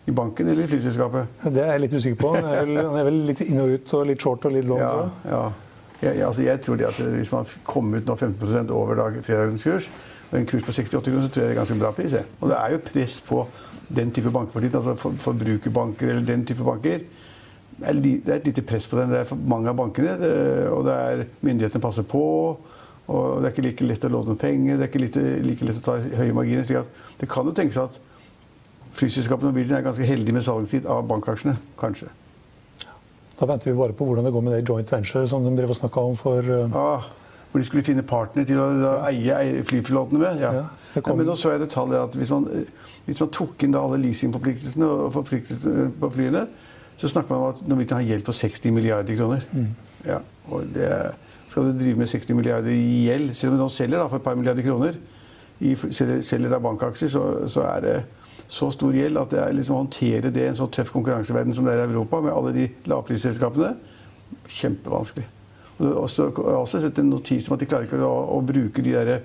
i 0.07 0.15
banken 0.15 0.47
eller 0.51 0.63
i 0.63 0.69
flyselskapet? 0.71 1.41
Det 1.49 1.63
er 1.63 1.73
jeg 1.73 1.83
litt 1.83 1.95
usikker 1.97 2.19
på. 2.21 2.31
Han 2.37 2.47
er 2.51 2.61
vel, 2.61 2.79
han 2.79 2.99
er 3.01 3.07
vel 3.09 3.21
litt 3.31 3.43
inn 3.47 3.59
og 3.63 3.73
ut 3.75 3.95
og 3.97 4.05
litt 4.11 4.23
short 4.23 4.47
og 4.47 4.55
litt 4.55 4.67
long. 4.69 4.83
Ja, 4.83 5.07
ja. 5.27 5.43
Jeg, 6.01 6.21
altså 6.25 6.41
jeg 6.43 6.61
tror 6.61 6.81
at 6.87 6.99
Hvis 6.99 7.31
man 7.31 7.45
kommer 7.63 7.97
ut 7.97 8.05
nå 8.05 8.15
15 8.15 8.69
over 8.69 8.95
dag, 8.95 9.23
fredagens 9.23 9.63
kurs, 9.63 9.91
og 10.31 10.39
en 10.39 10.45
kurs 10.45 10.63
på 10.63 10.71
68 10.71 11.03
kroner, 11.03 11.21
så 11.21 11.29
tror 11.29 11.41
jeg 11.41 11.49
det 11.49 11.55
er 11.55 11.59
ganske 11.59 11.79
bra 11.79 11.91
pris. 11.91 12.11
Jeg. 12.11 12.25
Og 12.41 12.49
det 12.49 12.57
er 12.57 12.71
jo 12.71 12.81
press 12.85 13.21
på 13.21 13.47
den 13.95 14.11
type 14.11 14.31
banker 14.31 14.51
for 14.51 14.59
tiden. 14.59 14.75
altså 14.75 14.95
for, 14.95 15.13
Forbrukerbanker 15.17 16.09
eller 16.09 16.25
den 16.25 16.45
type 16.45 16.63
banker. 16.63 16.99
Det 17.79 18.21
er 18.27 18.35
et 18.35 18.47
lite 18.47 18.61
press 18.61 18.87
på 18.87 18.99
dem. 18.99 19.09
Det 19.09 19.19
er 19.19 19.29
for 19.29 19.35
mange 19.35 19.69
av 19.69 19.77
bankene, 19.77 20.17
det, 20.19 20.33
og 20.69 20.85
det 20.85 20.93
er 20.93 21.23
myndighetene 21.41 21.81
passer 21.81 22.03
på. 22.03 22.23
og 23.07 23.41
Det 23.41 23.45
er 23.45 23.53
ikke 23.53 23.67
like 23.67 23.87
lett 23.87 24.05
å 24.07 24.09
låne 24.09 24.35
penger, 24.35 24.77
det 24.77 24.83
er 24.83 24.89
ikke 24.89 25.03
like, 25.03 25.23
like 25.45 25.65
lett 25.65 25.81
å 25.83 25.85
ta 25.85 25.97
høye 26.01 26.33
marginer. 26.33 26.63
slik 26.63 26.77
at 26.77 27.19
Det 27.19 27.29
kan 27.29 27.45
jo 27.45 27.51
tenkes 27.51 27.77
at 27.77 27.99
flyselskapene 28.95 29.51
og 29.51 29.55
bilen 29.55 29.75
er 29.75 29.85
ganske 29.85 30.07
heldige 30.07 30.33
med 30.33 30.43
salget 30.43 30.69
sitt 30.71 30.85
av 30.85 31.05
bankaksjene. 31.07 31.57
Kanskje. 31.77 32.09
Da 33.39 33.47
venter 33.49 33.71
vi 33.71 33.77
bare 33.77 33.95
på 33.95 34.07
hvordan 34.07 34.25
det 34.25 34.31
går 34.31 34.43
med 34.45 34.53
det 34.55 34.63
joint 34.69 34.91
venture 34.91 35.27
som 35.27 35.43
de 35.43 35.53
drev 35.57 35.73
og 35.73 35.77
snakka 35.77 36.03
om 36.07 36.15
for 36.19 36.39
uh... 36.39 36.75
ah, 36.75 37.07
Hvor 37.51 37.59
de 37.59 37.67
skulle 37.67 37.83
finne 37.83 38.03
partner 38.07 38.47
til 38.47 38.59
å 38.59 38.67
da, 38.79 38.93
eie, 39.09 39.35
eie 39.35 39.63
med. 39.63 40.39
Ja. 40.39 40.53
Ja, 40.53 40.65
ja, 40.95 41.13
men 41.13 41.25
nå 41.27 41.35
så 41.35 41.51
jeg 41.51 41.65
det 41.65 41.69
tallet 41.73 41.99
at 41.99 42.15
hvis 42.15 42.31
man, 42.31 42.47
hvis 43.05 43.19
man 43.19 43.31
tok 43.35 43.63
inn 43.63 43.75
da 43.75 43.83
alle 43.83 43.99
leasingforpliktelsene 44.03 44.87
og 44.87 45.11
forpliktelsene 45.17 45.89
på 45.99 46.09
flyene, 46.15 46.45
så 46.95 47.11
snakker 47.11 47.33
man 47.33 47.41
om 47.43 47.53
at 47.53 47.61
Norwegian 47.67 47.99
har 47.99 48.07
gjeld 48.07 48.25
på 48.27 48.35
60 48.35 48.75
milliarder 48.75 49.19
kroner. 49.19 49.43
Mm. 49.51 49.71
Ja, 50.07 50.21
og 50.47 50.69
det, 50.75 50.89
skal 51.51 51.67
du 51.67 51.79
drive 51.79 51.99
med 51.99 52.11
60 52.11 52.37
milliarder 52.39 52.71
i 52.71 53.07
gjeld, 53.09 53.33
selv 53.35 53.53
om 53.53 53.59
du 53.59 53.63
nå 53.65 53.69
selger 53.73 53.99
da, 53.99 54.07
for 54.07 54.19
et 54.19 54.27
par 54.27 54.39
milliarder 54.39 54.63
kroner, 54.63 54.99
i, 55.59 55.75
selger, 55.75 56.21
selger 56.27 56.59
bankaksjer, 56.63 57.11
så, 57.11 57.25
så 57.51 57.67
er 57.67 57.83
det 57.83 57.95
så 58.47 58.69
stor 58.73 58.93
gjeld 58.95 59.17
at 59.19 59.31
det 59.33 59.41
er 59.41 59.55
liksom 59.57 59.77
å 59.77 59.83
håndtere 59.83 60.31
det 60.33 60.43
i 60.43 60.49
en 60.51 60.57
så 60.57 60.67
tøff 60.71 60.91
konkurranseverden 60.93 61.55
som 61.57 61.65
det 61.65 61.73
er 61.75 61.85
i 61.85 61.89
Europa, 61.89 62.21
med 62.21 62.33
alle 62.33 62.53
de 62.55 62.67
lavprisselskapene, 62.89 63.73
kjempevanskelig. 64.59 65.25
Og 65.75 65.85
jeg 65.85 66.31
har 66.37 66.61
også 66.61 66.79
sett 66.85 67.01
en 67.01 67.09
notis 67.11 67.49
om 67.49 67.57
at 67.57 67.63
de 67.63 67.67
klarer 67.67 67.89
ikke 67.89 67.99
å, 67.99 68.15
å 68.37 68.39
bruke 68.45 68.83
de 68.85 68.93
der 68.95 69.17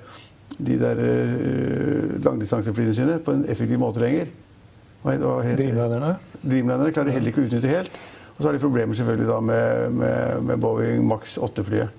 de 0.59 0.77
der 0.81 0.99
uh, 0.99 2.23
langdistanseflyene 2.25 2.95
sine 2.95 3.19
på 3.25 3.33
en 3.37 3.45
effektiv 3.49 3.81
måte 3.81 4.03
lenger. 4.03 4.31
Dreamlinerne? 5.05 6.17
Dreamlinerne 6.43 6.93
klarer 6.93 7.09
de 7.09 7.17
heller 7.17 7.33
ikke 7.33 7.45
å 7.45 7.49
utnytte 7.49 7.71
helt. 7.71 8.01
Og 8.35 8.43
så 8.43 8.49
har 8.49 8.57
de 8.57 8.63
problemer 8.63 8.97
selvfølgelig 8.99 9.29
da 9.29 9.39
med, 9.45 9.97
med, 10.01 10.43
med 10.49 10.61
Boeing 10.61 11.05
Max 11.09 11.39
8-flyet. 11.41 11.97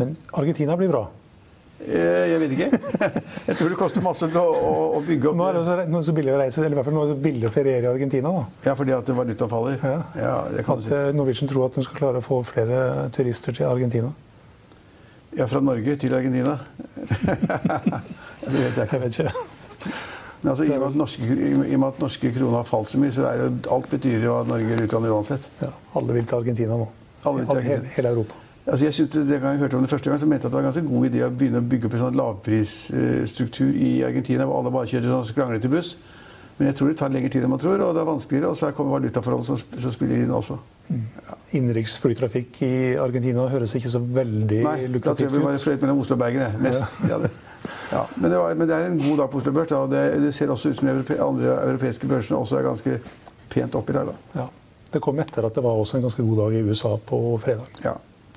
Men 0.00 0.16
Argentina 0.34 0.76
blir 0.76 0.90
bra? 0.90 1.04
Eh, 1.84 2.30
jeg 2.32 2.38
vet 2.40 2.52
ikke. 2.56 2.68
Jeg 3.48 3.56
tror 3.58 3.68
det 3.74 3.76
koster 3.76 4.00
masse 4.04 4.24
å, 4.24 4.44
å 4.96 5.00
bygge 5.04 5.28
opp 5.30 5.36
Nå 5.36 5.48
er 5.50 5.58
det 5.58 5.64
så, 5.66 5.74
nå 5.84 5.98
er 5.98 6.00
det 6.00 6.06
så 6.06 6.14
billig 6.16 6.32
å 6.32 6.38
reise, 6.40 6.62
eller 6.62 6.72
i 6.72 6.78
hvert 6.78 6.86
fall 6.88 6.94
nå 6.96 7.02
er 7.04 7.10
det 7.12 7.16
billig 7.26 7.48
å 7.50 7.52
feriere 7.52 7.84
i 7.84 7.90
Argentina. 7.92 8.30
da. 8.32 8.44
Ja, 8.70 8.74
fordi 8.78 8.94
at 8.96 9.10
valutaen 9.18 9.50
faller. 9.52 9.76
Ja. 9.84 9.98
Ja, 10.16 10.34
det 10.54 10.64
kan 10.64 10.80
At 10.80 10.86
si. 10.88 10.94
eh, 10.96 11.10
Norwegian 11.18 11.50
tror 11.50 11.66
at 11.68 11.76
de 11.76 11.84
skal 11.84 11.98
klare 12.00 12.22
å 12.22 12.24
få 12.24 12.38
flere 12.48 12.78
turister 13.12 13.52
til 13.58 13.68
Argentina. 13.68 14.12
Ja, 15.36 15.44
fra 15.50 15.60
Norge 15.60 15.96
til 16.00 16.14
Argentina. 16.14 16.56
det 16.94 18.54
vet 18.54 18.76
jeg 18.76 18.86
ikke. 18.86 18.94
Jeg 18.94 19.02
vet 19.04 19.18
ikke. 19.20 19.32
Men 20.44 20.50
altså, 20.52 20.64
i, 20.68 20.72
og 20.76 20.80
med 20.82 20.88
at 20.90 20.96
norske, 21.00 21.24
I 21.24 21.52
og 21.74 21.80
med 21.80 21.86
at 21.88 22.00
norske 22.04 22.30
kroner 22.36 22.58
har 22.60 22.66
falt 22.68 22.90
så 22.92 23.00
mye, 23.00 23.12
så 23.16 23.24
er 23.30 23.42
det, 23.46 23.50
alt 23.72 23.88
betyr 23.92 24.24
jo 24.26 24.34
at 24.42 24.48
Norge 24.50 24.72
er 24.76 24.82
utlandet 24.84 25.12
uansett. 25.16 25.46
Ja, 25.64 25.70
alle 25.96 26.16
vil 26.18 26.26
til 26.28 26.36
Argentina 26.40 26.76
nå. 26.80 26.88
Alle 27.24 27.40
vil 27.40 27.48
til 27.48 27.60
Hele, 27.60 27.64
Argentina. 27.76 27.94
hele 27.96 28.12
Europa. 28.12 28.40
Altså, 28.64 28.86
jeg 28.86 28.94
synes 28.96 29.10
det, 29.12 29.26
det 29.28 29.36
jeg 29.36 29.58
hørte 29.60 29.76
om 29.76 29.82
det 29.84 29.90
første 29.90 30.10
gang, 30.10 30.20
så 30.20 30.26
mente 30.26 30.46
jeg 30.46 30.48
at 30.48 30.52
det 30.52 30.56
var 30.56 30.64
en 30.64 30.72
ganske 30.72 30.88
god 30.88 31.06
idé 31.10 31.24
å 31.26 31.30
begynne 31.30 31.60
å 31.60 31.68
bygge 31.68 31.88
opp 31.88 31.96
en 31.98 32.04
sånn 32.06 32.16
lavprisstruktur 32.16 33.72
i 33.76 33.90
Argentina, 34.06 34.46
hvor 34.48 34.62
alle 34.62 34.72
bare 34.72 34.88
kjører 34.88 35.10
sånn 35.10 35.26
skranglete 35.28 35.72
buss. 35.72 35.96
Men 36.56 36.70
jeg 36.70 36.78
tror 36.78 36.90
det 36.90 36.96
tar 37.00 37.10
lengre 37.12 37.32
tid 37.34 37.44
enn 37.44 37.50
man 37.50 37.60
tror, 37.60 37.82
og 37.82 37.96
det 37.96 38.00
er 38.00 38.08
vanskeligere. 38.08 38.52
Og 38.52 38.56
så 38.56 38.70
kommer 38.76 38.96
valutaforhold 38.96 39.44
som, 39.48 39.58
som 39.58 39.92
spiller 39.92 40.22
inn 40.22 40.32
også. 40.32 40.56
Innenriksflytrafikk 41.56 42.60
i 42.64 42.74
Argentina 43.00 43.48
høres 43.50 43.74
ikke 43.74 43.90
så 43.90 44.00
veldig 44.04 44.60
Nei, 44.66 44.78
da 44.92 45.14
tror 45.14 45.24
jeg 45.24 45.32
vi 45.32 45.42
bare 45.42 45.60
fløyt 45.62 45.82
mellom 45.82 46.02
Oslo 46.04 46.16
og 46.16 46.22
Bergen. 46.22 46.44
jeg. 46.44 46.62
Mest. 46.62 47.02
Ja. 47.10 47.18
det. 47.24 47.32
Ja, 47.90 48.02
men, 48.16 48.30
det 48.30 48.38
var, 48.38 48.54
men 48.58 48.68
det 48.68 48.76
er 48.76 48.88
en 48.88 48.98
god 49.00 49.20
dag 49.22 49.30
på 49.32 49.40
Oslo 49.40 49.52
Børs. 49.56 49.68
Da. 49.72 49.82
og 49.82 49.90
Det, 49.90 50.02
det 50.22 50.32
ser 50.36 50.52
også 50.52 50.70
ut 50.70 50.78
som 50.78 50.88
de 50.88 50.94
europe, 50.94 51.20
andre 51.20 51.58
europeiske 51.68 52.08
børsene 52.08 52.38
også 52.38 52.60
er 52.60 52.68
ganske 52.70 52.98
pent 53.50 53.74
opp 53.74 53.90
i 53.90 53.98
dag. 53.98 54.10
Da. 54.12 54.40
Ja. 54.40 54.48
Det 54.94 55.02
kom 55.02 55.18
etter 55.18 55.46
at 55.48 55.56
det 55.56 55.64
var 55.64 55.78
også 55.80 55.98
en 55.98 56.06
ganske 56.06 56.22
god 56.22 56.44
dag 56.44 56.58
i 56.58 56.64
USA 56.68 56.96
på 57.02 57.22
fredag. 57.42 57.80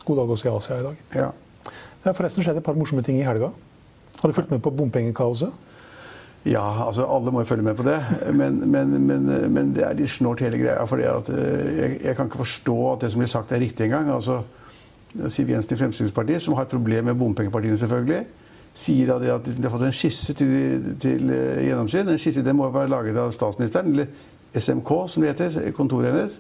God 0.07 0.21
dag 0.21 0.33
også 0.33 0.47
i 0.47 0.51
Asia 0.55 0.79
i 0.79 0.85
dag. 0.85 0.99
Ja. 1.15 1.29
Det 1.67 2.09
har 2.09 2.15
forresten 2.15 2.45
skjedd 2.45 2.61
et 2.61 2.65
par 2.65 2.77
morsomme 2.79 3.03
ting 3.03 3.19
i 3.19 3.25
helga. 3.27 3.51
Har 4.21 4.29
du 4.29 4.35
fulgt 4.35 4.51
med 4.53 4.61
på 4.63 4.71
bompengekaoset? 4.71 5.51
Ja, 6.47 6.85
altså 6.85 7.05
alle 7.11 7.31
må 7.31 7.41
jo 7.43 7.49
følge 7.49 7.63
med 7.63 7.75
på 7.75 7.83
det. 7.83 7.97
Men, 8.33 8.71
men, 8.71 8.93
men, 9.03 9.25
men 9.53 9.73
det 9.75 9.83
er 9.83 9.97
litt 9.97 10.13
snålt 10.13 10.39
hele 10.45 10.61
greia. 10.61 10.85
For 10.87 11.01
jeg, 11.01 11.97
jeg 12.03 12.15
kan 12.15 12.29
ikke 12.29 12.39
forstå 12.45 12.77
at 12.93 13.03
det 13.03 13.11
som 13.11 13.23
blir 13.23 13.31
sagt 13.31 13.51
er 13.51 13.59
riktig 13.59 13.89
engang. 13.89 14.13
Altså, 14.13 14.41
Siv 15.33 15.49
Jensen 15.49 15.75
i 15.75 15.79
Fremskrittspartiet, 15.79 16.41
som 16.41 16.55
har 16.55 16.67
et 16.67 16.71
problem 16.71 17.09
med 17.09 17.19
bompengepartiene 17.19 17.77
selvfølgelig, 17.77 18.21
sier 18.77 19.11
at 19.15 19.23
de, 19.23 19.31
at 19.33 19.49
de 19.49 19.65
har 19.65 19.73
fått 19.73 19.87
en 19.87 19.95
skisse 19.95 20.35
til, 20.37 20.51
til 21.01 21.31
eh, 21.33 21.65
gjennomsyn. 21.67 22.07
En 22.07 22.21
skisse 22.21 22.45
den 22.45 22.59
må 22.59 22.69
være 22.71 22.91
laget 22.93 23.17
av 23.19 23.33
statsministeren, 23.35 23.91
eller 23.91 24.07
SMK 24.55 24.93
som 25.09 25.25
det 25.25 25.33
heter, 25.33 25.71
kontoret 25.75 26.13
hennes. 26.13 26.39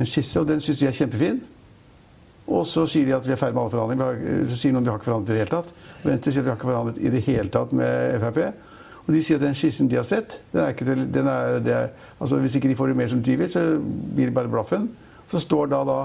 En 0.00 0.08
skisse, 0.08 0.40
og 0.40 0.48
den 0.48 0.62
syns 0.64 0.80
de 0.80 0.88
er 0.88 0.96
kjempefin. 0.96 1.42
Og 2.48 2.64
så 2.64 2.86
sier 2.88 3.04
de 3.04 3.12
at 3.16 3.26
vi 3.26 3.34
er 3.34 3.40
ferdig 3.40 3.56
med 3.56 3.66
alle 3.66 3.74
forhandlinger. 3.74 4.46
Så 4.48 4.56
sier 4.56 4.72
noen 4.72 4.86
vi 4.86 4.92
har 4.92 5.00
ikke 5.00 5.10
forhandlet 5.10 5.30
i 5.30 5.36
det 5.36 5.42
hele 5.42 5.52
tatt. 5.52 5.72
Venstre 6.04 6.32
sier 6.32 6.42
at 6.42 6.46
vi 6.46 6.52
har 6.52 6.58
ikke 6.58 6.70
forhandlet 6.70 7.00
i 7.02 7.12
det 7.12 7.22
hele 7.26 7.52
tatt 7.52 7.74
med 7.76 8.22
Frp. 8.22 8.40
Og 9.08 9.14
de 9.16 9.20
sier 9.24 9.40
at 9.40 9.44
den 9.44 9.56
skissen 9.56 9.88
de 9.88 9.96
har 9.96 10.04
sett, 10.04 10.36
den 10.52 10.60
er 10.60 10.74
ikke 10.74 10.84
til, 10.84 11.06
den 11.12 11.28
er, 11.32 11.58
er, 11.64 11.92
altså 12.20 12.40
Hvis 12.42 12.58
ikke 12.58 12.68
de 12.68 12.76
får 12.76 12.90
det 12.90 12.96
mer 12.98 13.08
som 13.08 13.22
de 13.24 13.36
vil, 13.40 13.48
så 13.48 13.62
blir 13.80 14.28
det 14.28 14.34
bare 14.36 14.52
blaffen. 14.52 14.90
Så 15.28 15.40
står 15.40 15.70
da 15.72 15.80
da 15.88 15.98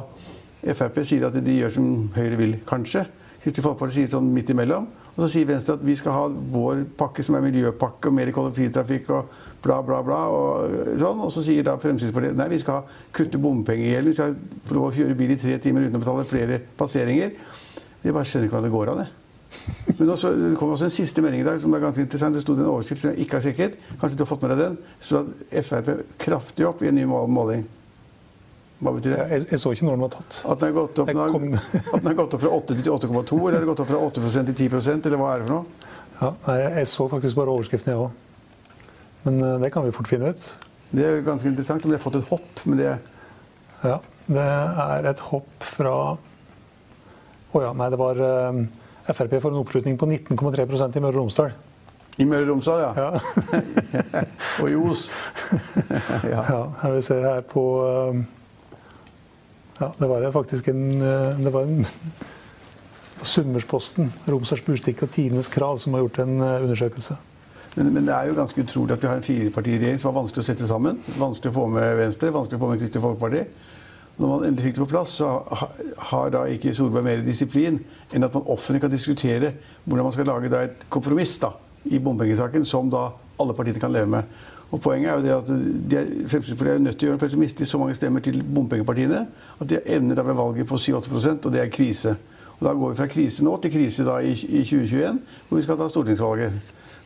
Frp 0.71 1.01
sier 1.03 1.27
at 1.27 1.35
de 1.35 1.57
gjør 1.57 1.73
som 1.75 1.87
Høyre 2.15 2.39
vil, 2.39 2.55
kanskje. 2.67 3.03
Kristelig 3.43 3.65
Folkeparti 3.65 3.97
sier 3.97 4.13
sånn 4.13 4.29
midt 4.31 4.53
imellom. 4.53 4.87
Og 5.13 5.19
så 5.21 5.29
sier 5.29 5.45
Venstre 5.45 5.75
at 5.77 5.83
vi 5.85 5.93
skal 5.97 6.15
ha 6.15 6.21
vår 6.27 6.87
pakke 6.97 7.23
som 7.25 7.35
er 7.37 7.43
miljøpakke 7.45 8.09
og 8.09 8.15
mer 8.17 8.31
kollektivtrafikk 8.33 9.11
og 9.13 9.33
bla, 9.61 9.77
bla, 9.85 9.99
bla. 10.05 10.21
Og 10.33 10.77
sånn. 11.01 11.21
Og 11.21 11.33
så 11.33 11.43
sier 11.45 11.65
da 11.67 11.75
Fremskrittspartiet 11.81 12.37
nei, 12.37 12.49
vi 12.55 12.61
skal 12.63 12.87
kutte 13.13 13.41
bompengegjelden. 13.41 14.09
Vi 14.09 14.17
skal 14.17 14.33
få 14.65 14.79
lov 14.79 14.87
å 14.89 14.95
kjøre 14.95 15.17
bil 15.19 15.35
i 15.35 15.37
tre 15.39 15.59
timer 15.61 15.85
uten 15.85 15.99
å 15.99 16.01
betale 16.01 16.25
flere 16.29 16.57
passeringer. 16.79 17.35
Jeg 18.03 18.15
bare 18.15 18.25
skjønner 18.25 18.49
ikke 18.49 18.57
hvordan 18.57 18.71
det 18.71 18.73
går 18.73 18.93
an. 18.93 19.03
jeg. 19.05 19.19
Men 19.99 20.09
også, 20.09 20.33
det 20.33 20.57
kom 20.57 20.73
også 20.73 20.89
en 20.89 20.97
siste 20.97 21.21
melding 21.21 21.43
i 21.43 21.45
dag 21.45 21.61
som 21.61 21.77
er 21.77 21.85
ganske 21.85 22.01
interessant. 22.01 22.33
Det 22.33 22.41
sto 22.41 22.57
en 22.57 22.73
overskrift 22.73 23.03
som 23.03 23.13
jeg 23.13 23.27
ikke 23.27 23.37
har 23.37 23.45
sjekket. 23.45 23.77
Kanskje 24.01 24.17
du 24.17 24.25
har 24.25 24.31
fått 24.33 24.43
med 24.43 24.55
deg 24.55 24.63
den? 24.65 24.81
Det 24.81 25.07
sto 25.07 25.21
at 25.21 25.69
Frp 25.69 25.93
kraftig 26.25 26.65
opp 26.67 26.81
i 26.81 26.89
en 26.89 26.97
ny 26.97 27.05
måling. 27.05 27.67
Hva 28.83 28.93
betyr 28.97 29.15
det? 29.15 29.23
Jeg, 29.31 29.45
jeg 29.53 29.61
så 29.61 29.71
ikke 29.73 29.87
når 29.87 29.95
den 29.97 30.03
var 30.03 30.11
tatt. 30.17 30.39
At 30.49 30.59
den 30.61 30.69
har 30.69 30.75
gått 30.77 30.99
opp, 31.03 31.11
kom- 31.13 32.17
gått 32.19 32.35
opp 32.37 32.43
fra 32.43 32.51
8 32.59 32.77
til 32.81 32.91
8,2, 32.91 33.39
eller 33.47 33.59
har 33.61 33.69
gått 33.69 33.83
opp 33.85 33.89
fra 33.93 34.01
8 34.09 34.27
til 34.51 34.69
10 34.69 35.07
eller 35.07 35.21
hva 35.21 35.31
er 35.33 35.43
det 35.43 35.47
for 35.47 35.55
noe? 35.55 35.89
Ja, 36.19 36.29
nei, 36.47 36.57
jeg 36.77 36.91
så 36.91 37.07
faktisk 37.11 37.39
bare 37.39 37.53
overskriften, 37.55 37.93
jeg 37.93 38.03
òg. 38.03 38.11
Men 39.23 39.41
uh, 39.41 39.55
det 39.63 39.71
kan 39.73 39.85
vi 39.87 39.95
fort 39.95 40.11
finne 40.11 40.33
ut. 40.35 40.45
Det 40.93 41.03
er 41.07 41.17
jo 41.17 41.25
ganske 41.25 41.49
interessant 41.49 41.85
om 41.87 41.91
de 41.91 41.97
har 41.97 42.03
fått 42.03 42.19
et 42.19 42.29
hopp, 42.29 42.63
men 42.69 42.79
det 42.79 42.91
Ja, 43.83 43.97
det 44.27 44.43
er 44.43 45.09
et 45.09 45.19
hopp 45.31 45.65
fra 45.67 45.95
Å 47.53 47.61
ja, 47.61 47.71
nei, 47.75 47.89
det 47.91 47.99
var 47.99 48.19
uh, 48.21 48.61
Frp 49.11 49.35
får 49.41 49.51
en 49.51 49.59
oppslutning 49.59 49.97
på 49.99 50.07
19,3% 50.07 50.95
i 50.97 51.01
Møre 51.03 51.17
og 51.17 51.23
Romsdal. 51.23 51.51
I 52.21 52.27
Møre 52.29 52.45
og 52.45 52.53
Romsdal, 52.53 52.83
ja. 52.85 52.91
Ja. 52.95 54.21
Og 54.61 54.69
i 54.69 54.77
Os. 54.77 55.07
ja. 56.33 56.43
ja, 56.45 56.91
vi 56.93 57.01
ser 57.03 57.25
her 57.25 57.41
på 57.49 57.63
eh, 57.83 58.19
Ja, 59.79 59.89
det 59.97 60.07
var 60.07 60.31
faktisk 60.31 60.67
en 60.67 61.01
eh, 61.01 61.39
Det 61.39 61.53
var 61.53 61.61
en 61.61 61.85
Summersposten, 63.23 64.11
Romsdals 64.27 64.65
Burstikk 64.65 65.03
og 65.05 65.11
Tidenes 65.11 65.47
Krav 65.47 65.77
som 65.79 65.93
har 65.95 66.03
gjort 66.03 66.19
en 66.19 66.41
eh, 66.41 66.63
undersøkelse. 66.65 67.15
Men, 67.75 67.93
men 67.93 68.05
det 68.05 68.13
er 68.13 68.27
jo 68.29 68.35
ganske 68.37 68.61
utrolig 68.61 68.93
at 68.93 69.03
vi 69.03 69.09
har 69.09 69.17
en 69.17 69.25
firepartiregjering 69.25 70.01
som 70.01 70.11
var 70.11 70.21
vanskelig 70.21 70.43
å 70.43 70.47
sette 70.49 70.67
sammen. 70.69 70.99
Vanskelig 71.17 71.53
å 71.53 71.55
få 71.55 71.67
med 71.73 71.95
Venstre, 71.97 72.33
vanskelig 72.35 72.59
å 72.59 72.63
få 72.65 72.69
med 72.73 72.83
Kristelig 72.83 73.05
Folkeparti. 73.05 73.45
Når 74.17 74.29
man 74.29 74.43
endelig 74.45 74.67
fikk 74.67 74.75
det 74.75 74.83
på 74.83 74.91
plass, 74.91 75.15
så 75.17 75.29
har 76.11 76.33
da 76.35 76.43
ikke 76.53 76.75
Solberg 76.77 77.07
mer 77.07 77.23
disiplin 77.25 77.79
enn 78.13 78.27
at 78.27 78.35
man 78.37 78.45
offentlig 78.53 78.83
kan 78.83 78.93
diskutere 78.93 79.55
hvordan 79.87 80.05
man 80.05 80.13
skal 80.13 80.29
lage 80.29 80.51
et 80.59 80.85
kompromiss 80.93 81.39
da, 81.41 81.55
i 81.89 81.97
bompengesaken 81.97 82.67
som 82.67 82.91
da 82.93 83.07
alle 83.41 83.55
partiene 83.57 83.81
kan 83.81 83.93
leve 83.95 84.11
med. 84.13 84.43
Og 84.73 84.81
Poenget 84.81 85.11
er 85.11 85.19
jo 85.19 85.21
det 85.21 85.33
at 85.35 85.49
de 85.91 85.97
er, 85.99 86.07
Fremskrittspartiet 86.31 86.75
er 86.75 86.79
nødt 86.81 86.97
til 86.97 87.07
å 87.07 87.11
gjøre 87.11 87.19
for 87.21 87.29
ellers 87.29 87.41
mister 87.43 87.67
så 87.69 87.77
mange 87.77 87.93
stemmer 87.93 88.23
til 88.25 88.39
bompengepartiene 88.41 89.19
at 89.61 89.67
de 89.69 89.81
evner 89.85 90.17
da 90.17 90.25
ved 90.25 90.39
valget 90.39 90.69
på 90.69 90.79
7-8 90.81 91.35
og 91.35 91.51
det 91.53 91.61
er 91.61 91.73
krise. 91.73 92.15
Og 92.57 92.63
Da 92.65 92.73
går 92.73 92.89
vi 92.89 92.97
fra 92.97 93.07
krise 93.11 93.45
nå 93.45 93.53
til 93.61 93.73
krise 93.73 94.05
da 94.07 94.17
i, 94.25 94.31
i 94.33 94.63
2021, 94.65 95.19
hvor 95.49 95.59
vi 95.59 95.65
skal 95.67 95.77
ta 95.77 95.89
stortingsvalget. 95.89 96.57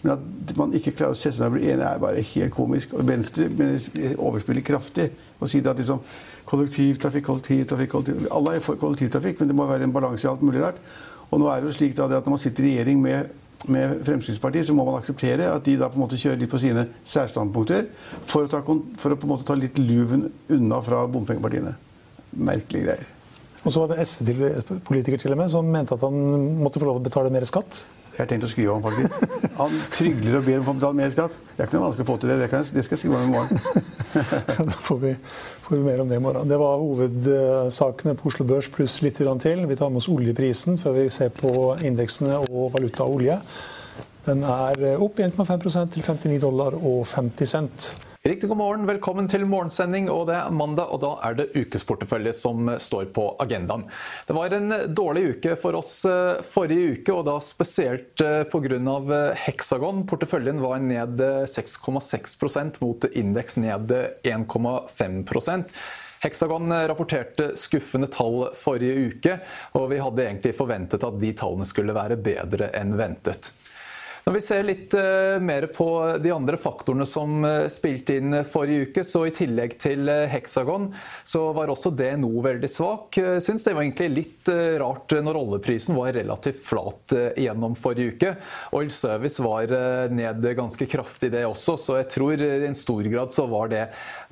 Men 0.02 0.14
at 0.14 0.54
man 0.56 0.76
ikke 0.78 0.94
klarer 0.96 1.16
å 1.16 1.18
sette 1.18 1.36
seg 1.36 1.44
ned 1.44 1.50
og 1.50 1.56
bli 1.58 1.72
enig, 1.72 1.84
er 1.84 2.00
bare 2.00 2.24
helt 2.30 2.54
komisk. 2.56 2.94
Og 2.94 3.08
Venstre 3.08 3.50
mener, 3.50 3.82
overspiller 4.16 4.64
kraftig 4.64 5.10
og 5.40 5.50
sier 5.52 5.68
at 5.68 5.82
liksom, 5.82 6.00
kollektivtrafikk, 6.48 7.26
kollektivtrafikk, 7.26 7.92
kollektivtrafikk 7.92 8.32
Alle 8.38 8.56
er 8.56 8.64
for 8.64 8.80
kollektivtrafikk, 8.80 9.42
men 9.42 9.52
det 9.52 9.58
må 9.58 9.68
være 9.68 9.90
en 9.90 9.96
balanse 9.96 10.28
i 10.28 10.32
alt 10.32 10.46
mulig 10.46 10.64
rart. 10.64 10.80
Og 11.28 11.42
nå 11.42 11.50
er 11.52 11.60
det 11.60 11.72
jo 11.72 11.76
slik 11.82 11.98
da, 11.98 12.08
det 12.08 12.22
at 12.22 12.30
når 12.30 12.38
man 12.38 12.44
sitter 12.46 12.64
i 12.64 12.72
regjering 12.78 13.02
med, 13.04 13.34
med 13.66 14.06
Fremskrittspartiet, 14.06 14.68
så 14.68 14.76
må 14.78 14.86
man 14.86 15.00
akseptere 15.00 15.50
at 15.50 15.66
de 15.66 15.76
da 15.80 15.90
på 15.90 15.98
en 15.98 16.04
måte 16.06 16.20
kjører 16.20 16.40
litt 16.44 16.52
på 16.52 16.62
sine 16.62 16.86
særstandpunkter 17.08 17.88
for 18.22 18.46
å, 18.46 18.52
ta, 18.52 18.62
for 18.62 19.14
å 19.14 19.20
på 19.20 19.28
en 19.28 19.34
måte 19.34 19.48
ta 19.48 19.58
litt 19.58 19.80
luven 19.82 20.28
unna 20.54 20.82
fra 20.86 21.04
bompengepartiene. 21.12 21.74
Merkelige 22.38 22.86
greier. 22.86 23.14
Og 23.66 23.74
så 23.74 23.84
var 23.84 23.92
det 23.92 24.06
SV-politiker 24.06 25.20
til 25.20 25.34
og 25.34 25.42
med 25.42 25.52
som 25.52 25.68
mente 25.74 25.96
at 25.98 26.04
han 26.06 26.18
måtte 26.62 26.80
få 26.80 26.88
lov 26.88 27.02
å 27.02 27.06
betale 27.08 27.34
mer 27.34 27.48
skatt. 27.50 27.82
Jeg 28.18 28.24
har 28.24 28.30
tenkt 28.32 28.48
å 28.48 28.50
skrive 28.50 28.74
om 28.74 28.82
faktisk. 28.82 29.26
Han 29.60 29.76
trygler 29.94 30.40
og 30.40 30.48
ber 30.48 30.56
om 30.58 30.64
å 30.64 30.68
få 30.72 30.74
betalt 30.80 30.98
mer 30.98 31.12
skatt. 31.14 31.36
Det 31.52 31.62
er 31.62 31.68
ikke 31.68 31.78
noe 31.78 31.84
vanskelig 31.84 32.06
å 32.08 32.08
få 32.08 32.16
til 32.18 32.32
det. 32.32 32.38
Det, 32.40 32.48
jeg, 32.50 32.70
det 32.74 32.86
skal 32.88 32.96
jeg 32.96 33.02
skrive 33.04 33.20
om 33.20 33.28
i 33.28 33.36
morgen. 33.36 33.62
Da 34.58 34.78
får 34.88 34.98
vi, 35.04 35.12
får 35.68 35.76
vi 35.76 35.82
mer 35.86 36.02
om 36.02 36.10
det 36.10 36.18
i 36.18 36.24
morgen. 36.24 36.50
Det 36.50 36.58
var 36.58 36.82
hovedsakene 36.82 38.16
på 38.18 38.32
Oslo 38.32 38.48
Børs 38.50 38.72
pluss 38.74 38.96
litt 39.06 39.22
til. 39.22 39.62
Vi 39.70 39.78
tar 39.78 39.94
med 39.94 40.02
oss 40.02 40.10
oljeprisen 40.10 40.82
før 40.82 40.98
vi 40.98 41.06
ser 41.14 41.30
på 41.30 41.52
indeksene 41.86 42.40
og 42.48 42.72
valuta 42.74 43.06
og 43.06 43.20
olje. 43.20 43.38
Den 44.26 44.42
er 44.50 44.98
opp 44.98 45.22
1,5 45.22 45.94
til 45.94 46.02
59 46.02 46.42
dollar 46.42 46.74
og 46.82 47.06
50 47.06 47.54
cent. 47.54 47.92
Riktig 48.28 48.50
god 48.50 48.58
morgen, 48.58 48.82
velkommen 48.86 49.28
til 49.32 49.46
morgensending. 49.48 50.10
og 50.12 50.26
Det 50.28 50.34
er 50.36 50.52
mandag, 50.52 50.90
og 50.92 51.00
da 51.00 51.14
er 51.24 51.36
det 51.38 51.46
ukesportefølje 51.56 52.34
som 52.36 52.68
står 52.76 53.06
på 53.16 53.24
agendaen. 53.40 53.86
Det 54.28 54.36
var 54.36 54.52
en 54.52 54.74
dårlig 54.92 55.22
uke 55.30 55.54
for 55.56 55.78
oss 55.80 56.02
eh, 56.10 56.42
forrige 56.44 56.98
uke, 56.98 57.14
og 57.16 57.24
da 57.30 57.38
spesielt 57.40 58.20
eh, 58.26 58.42
pga. 58.52 59.22
Hexagon. 59.46 60.02
Porteføljen 60.12 60.60
var 60.60 60.84
ned 60.84 61.24
eh, 61.24 61.46
6,6% 61.48 62.82
mot 62.84 63.08
indeks 63.14 63.56
ned 63.64 63.96
1,5% 64.28 65.80
Hexagon 66.26 66.74
rapporterte 66.92 67.54
skuffende 67.56 68.12
tall 68.12 68.50
forrige 68.60 69.08
uke, 69.08 69.40
og 69.80 69.88
vi 69.94 70.04
hadde 70.04 70.28
egentlig 70.28 70.58
forventet 70.58 71.08
at 71.08 71.22
de 71.22 71.32
tallene 71.32 71.70
skulle 71.70 71.96
være 71.96 72.20
bedre 72.20 72.74
enn 72.76 72.92
ventet. 73.00 73.54
Når 74.28 74.34
vi 74.36 74.40
ser 74.44 74.66
litt 74.68 74.92
uh, 74.92 75.40
mer 75.40 75.70
på 75.72 75.86
de 76.20 76.34
andre 76.36 76.58
faktorene 76.60 77.06
som 77.08 77.46
uh, 77.48 77.70
spilte 77.72 78.18
inn 78.20 78.36
forrige 78.44 78.90
uke, 78.90 79.04
så 79.08 79.22
i 79.24 79.32
tillegg 79.32 79.78
til 79.80 80.04
uh, 80.12 80.26
Hexagon, 80.28 80.90
så 81.24 81.46
var 81.56 81.72
også 81.72 81.94
DNO 81.96 82.44
veldig 82.44 82.68
svak. 82.68 83.16
Jeg 83.22 83.46
syns 83.46 83.64
det 83.64 83.72
var 83.78 83.86
egentlig 83.86 84.10
litt 84.12 84.52
rart 84.82 85.16
når 85.24 85.40
oljeprisen 85.40 85.96
var 85.96 86.12
relativt 86.16 86.60
flat 86.64 87.16
gjennom 87.40 87.78
forrige 87.80 88.18
uke. 88.18 88.34
Oil 88.76 88.92
Service 88.92 89.40
var 89.44 89.72
ned 90.12 90.44
ganske 90.56 90.88
kraftig 90.92 91.30
det 91.32 91.46
også, 91.48 91.78
så 91.80 91.98
jeg 92.02 92.10
tror 92.12 92.44
i 92.44 92.68
en 92.68 92.76
stor 92.76 93.08
grad 93.08 93.32
så 93.36 93.48
var 93.52 93.72
det 93.72 93.82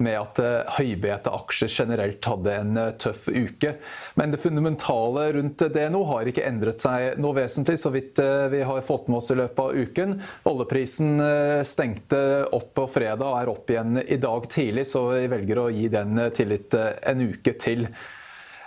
med 0.04 0.16
at 0.20 0.40
høybete 0.78 1.32
aksjer 1.36 1.72
generelt 1.72 2.30
hadde 2.32 2.56
en 2.56 2.80
tøff 3.00 3.28
uke. 3.32 3.76
Men 4.20 4.32
det 4.32 4.42
fundamentale 4.44 5.28
rundt 5.38 5.66
DNO 5.76 6.04
har 6.12 6.32
ikke 6.32 6.48
endret 6.48 6.84
seg 6.84 7.20
noe 7.20 7.36
vesentlig, 7.40 7.80
så 7.80 7.92
vidt 7.96 8.24
vi 8.52 8.64
har 8.68 8.88
fått 8.88 9.12
med 9.12 9.20
oss 9.20 9.32
i 9.36 9.40
løpet 9.40 9.64
av 9.66 9.76
uka 9.76 9.85
uken. 9.86 10.18
Oljeprisen 10.52 11.16
eh, 11.24 11.62
stengte 11.68 12.20
opp 12.56 12.74
på 12.78 12.88
fredag 12.92 13.26
og 13.26 13.40
er 13.40 13.54
opp 13.54 13.72
igjen 13.72 14.02
i 14.02 14.20
dag 14.22 14.50
tidlig, 14.52 14.88
så 14.90 15.08
vi 15.14 15.26
velger 15.32 15.64
å 15.64 15.72
gi 15.74 15.90
den 15.94 16.20
tillit 16.36 16.78
eh, 16.78 16.94
en 17.12 17.26
uke 17.30 17.56
til. 17.62 17.88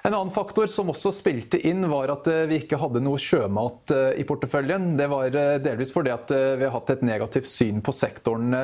En 0.09 0.15
annen 0.15 0.33
faktor 0.33 0.67
som 0.67 0.89
også 0.89 1.11
spilte 1.13 1.59
inn, 1.69 1.83
var 1.91 2.09
at 2.09 2.29
eh, 2.33 2.47
vi 2.49 2.63
ikke 2.63 2.79
hadde 2.81 3.03
noe 3.05 3.19
sjømat 3.21 3.93
eh, 3.93 4.21
i 4.23 4.25
porteføljen. 4.25 4.95
Det 4.97 5.05
var 5.13 5.35
eh, 5.37 5.57
delvis 5.61 5.93
fordi 5.93 6.15
at 6.15 6.33
vi 6.33 6.65
har 6.65 6.73
hatt 6.73 6.95
et 6.95 7.03
negativt 7.05 7.45
syn 7.45 7.83
på 7.85 7.93
sektoren 7.93 8.55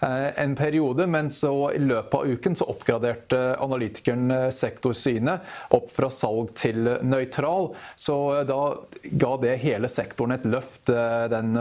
en 0.00 0.54
periode, 0.56 1.04
men 1.10 1.28
så 1.32 1.50
i 1.76 1.80
løpet 1.82 2.14
av 2.16 2.30
uken 2.32 2.56
så 2.56 2.68
oppgraderte 2.72 3.40
analytikeren 3.60 4.52
sektorsynet 4.54 5.74
opp 5.76 5.92
fra 5.92 6.08
salg 6.12 6.54
til 6.56 6.88
nøytral. 7.04 7.70
Så 8.00 8.16
da 8.48 8.58
ga 9.04 9.32
det 9.42 9.58
hele 9.64 9.90
sektoren 9.92 10.36
et 10.38 10.48
løft, 10.48 10.88
den 11.32 11.56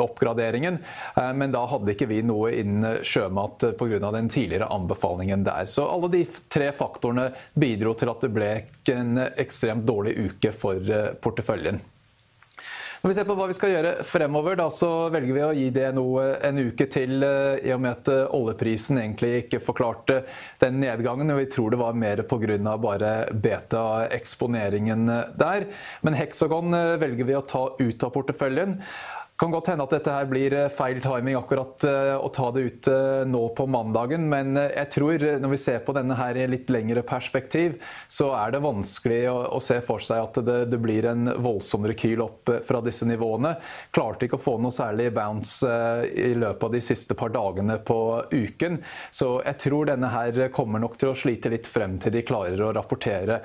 oppgraderingen. 0.00 0.80
Men 1.14 1.54
da 1.54 1.64
hadde 1.70 1.94
ikke 1.94 2.10
vi 2.10 2.22
noe 2.26 2.52
innen 2.56 3.04
sjømat 3.06 3.68
pga. 3.80 4.12
den 4.18 4.28
tidligere 4.32 4.70
anbefalingen 4.74 5.44
der. 5.46 5.68
Så 5.70 5.86
alle 5.88 6.12
de 6.12 6.24
tre 6.52 6.72
faktorene 6.76 7.30
bidro 7.54 7.94
til 7.98 8.12
at 8.12 8.24
det 8.24 8.32
ble 8.34 8.52
en 8.92 9.18
ekstremt 9.24 9.86
dårlig 9.86 10.16
uke 10.28 10.52
for 10.56 10.78
eh, 10.78 11.12
porteføljen. 11.20 11.80
Når 13.04 13.10
vi 13.10 13.16
ser 13.18 13.26
på 13.28 13.34
hva 13.36 13.46
vi 13.50 13.54
skal 13.56 13.72
gjøre 13.74 13.90
fremover, 14.08 14.56
da, 14.56 14.70
så 14.72 14.88
velger 15.12 15.36
vi 15.36 15.42
å 15.44 15.48
gi 15.52 15.66
det 15.76 15.90
noe 15.92 16.22
en 16.48 16.60
uke 16.70 16.86
til, 16.88 17.18
eh, 17.26 17.58
i 17.68 17.74
og 17.74 17.82
med 17.84 17.98
at 17.98 18.12
eh, 18.12 18.36
oljeprisen 18.38 19.02
egentlig 19.02 19.32
ikke 19.42 19.60
forklarte 19.60 20.22
den 20.62 20.78
nedgangen. 20.80 21.34
og 21.34 21.42
Vi 21.42 21.50
tror 21.52 21.74
det 21.74 21.82
var 21.82 21.98
mer 21.98 22.22
pga. 22.24 22.78
bare 22.80 23.12
beta-eksponeringen 23.32 25.04
der. 25.36 25.68
Men 26.00 26.16
Hexagon 26.16 26.72
velger 27.00 27.24
vi 27.28 27.36
å 27.36 27.44
ta 27.44 27.66
ut 27.78 28.08
av 28.08 28.14
porteføljen 28.16 28.80
kan 29.36 29.50
godt 29.50 29.66
hende 29.72 29.82
at 29.82 29.92
dette 29.96 30.12
her 30.14 30.28
blir 30.30 30.54
eh, 30.54 30.70
feil 30.72 31.00
timing 31.02 31.34
akkurat 31.38 31.84
eh, 31.88 32.12
å 32.14 32.30
ta 32.34 32.50
det 32.54 32.62
ut 32.68 32.88
eh, 32.90 33.24
nå 33.26 33.42
på 33.58 33.66
mandagen, 33.66 34.28
men 34.30 34.54
jeg 34.62 34.90
tror 34.94 35.24
når 35.42 35.50
vi 35.50 35.58
ser 35.58 35.82
på 35.86 35.94
denne 35.96 36.14
her 36.18 36.38
i 36.38 36.46
litt 36.50 36.70
lengre 36.70 37.02
perspektiv, 37.06 37.80
så 38.06 38.30
er 38.38 38.54
det 38.54 38.62
vanskelig 38.64 39.20
å, 39.32 39.60
se 39.64 39.80
for 39.84 40.02
seg 40.04 40.22
at 40.22 40.40
det, 40.46 40.58
det, 40.70 40.78
blir 40.82 41.06
en 41.10 41.32
voldsom 41.42 41.86
rekyl 41.88 42.22
opp 42.22 42.50
fra 42.66 42.82
disse 42.84 43.08
nivåene. 43.08 43.54
Klarte 43.94 44.28
ikke 44.28 44.38
å 44.38 44.44
få 44.44 44.56
noe 44.62 44.74
særlig 44.74 45.10
bounce 45.16 45.70
i 46.10 46.34
løpet 46.36 46.68
av 46.68 46.74
de 46.74 46.82
siste 46.84 47.16
par 47.18 47.32
dagene 47.34 47.78
på 47.82 47.98
uken, 48.30 48.78
så 49.10 49.38
jeg 49.40 49.60
tror 49.66 49.88
denne 49.90 50.12
her 50.12 50.44
kommer 50.54 50.82
nok 50.82 50.98
til 51.00 51.10
å 51.10 51.18
slite 51.18 51.50
litt 51.52 51.70
frem 51.70 51.96
til 52.02 52.14
de 52.14 52.26
klarer 52.26 52.60
å 52.60 52.74
rapportere 52.76 53.40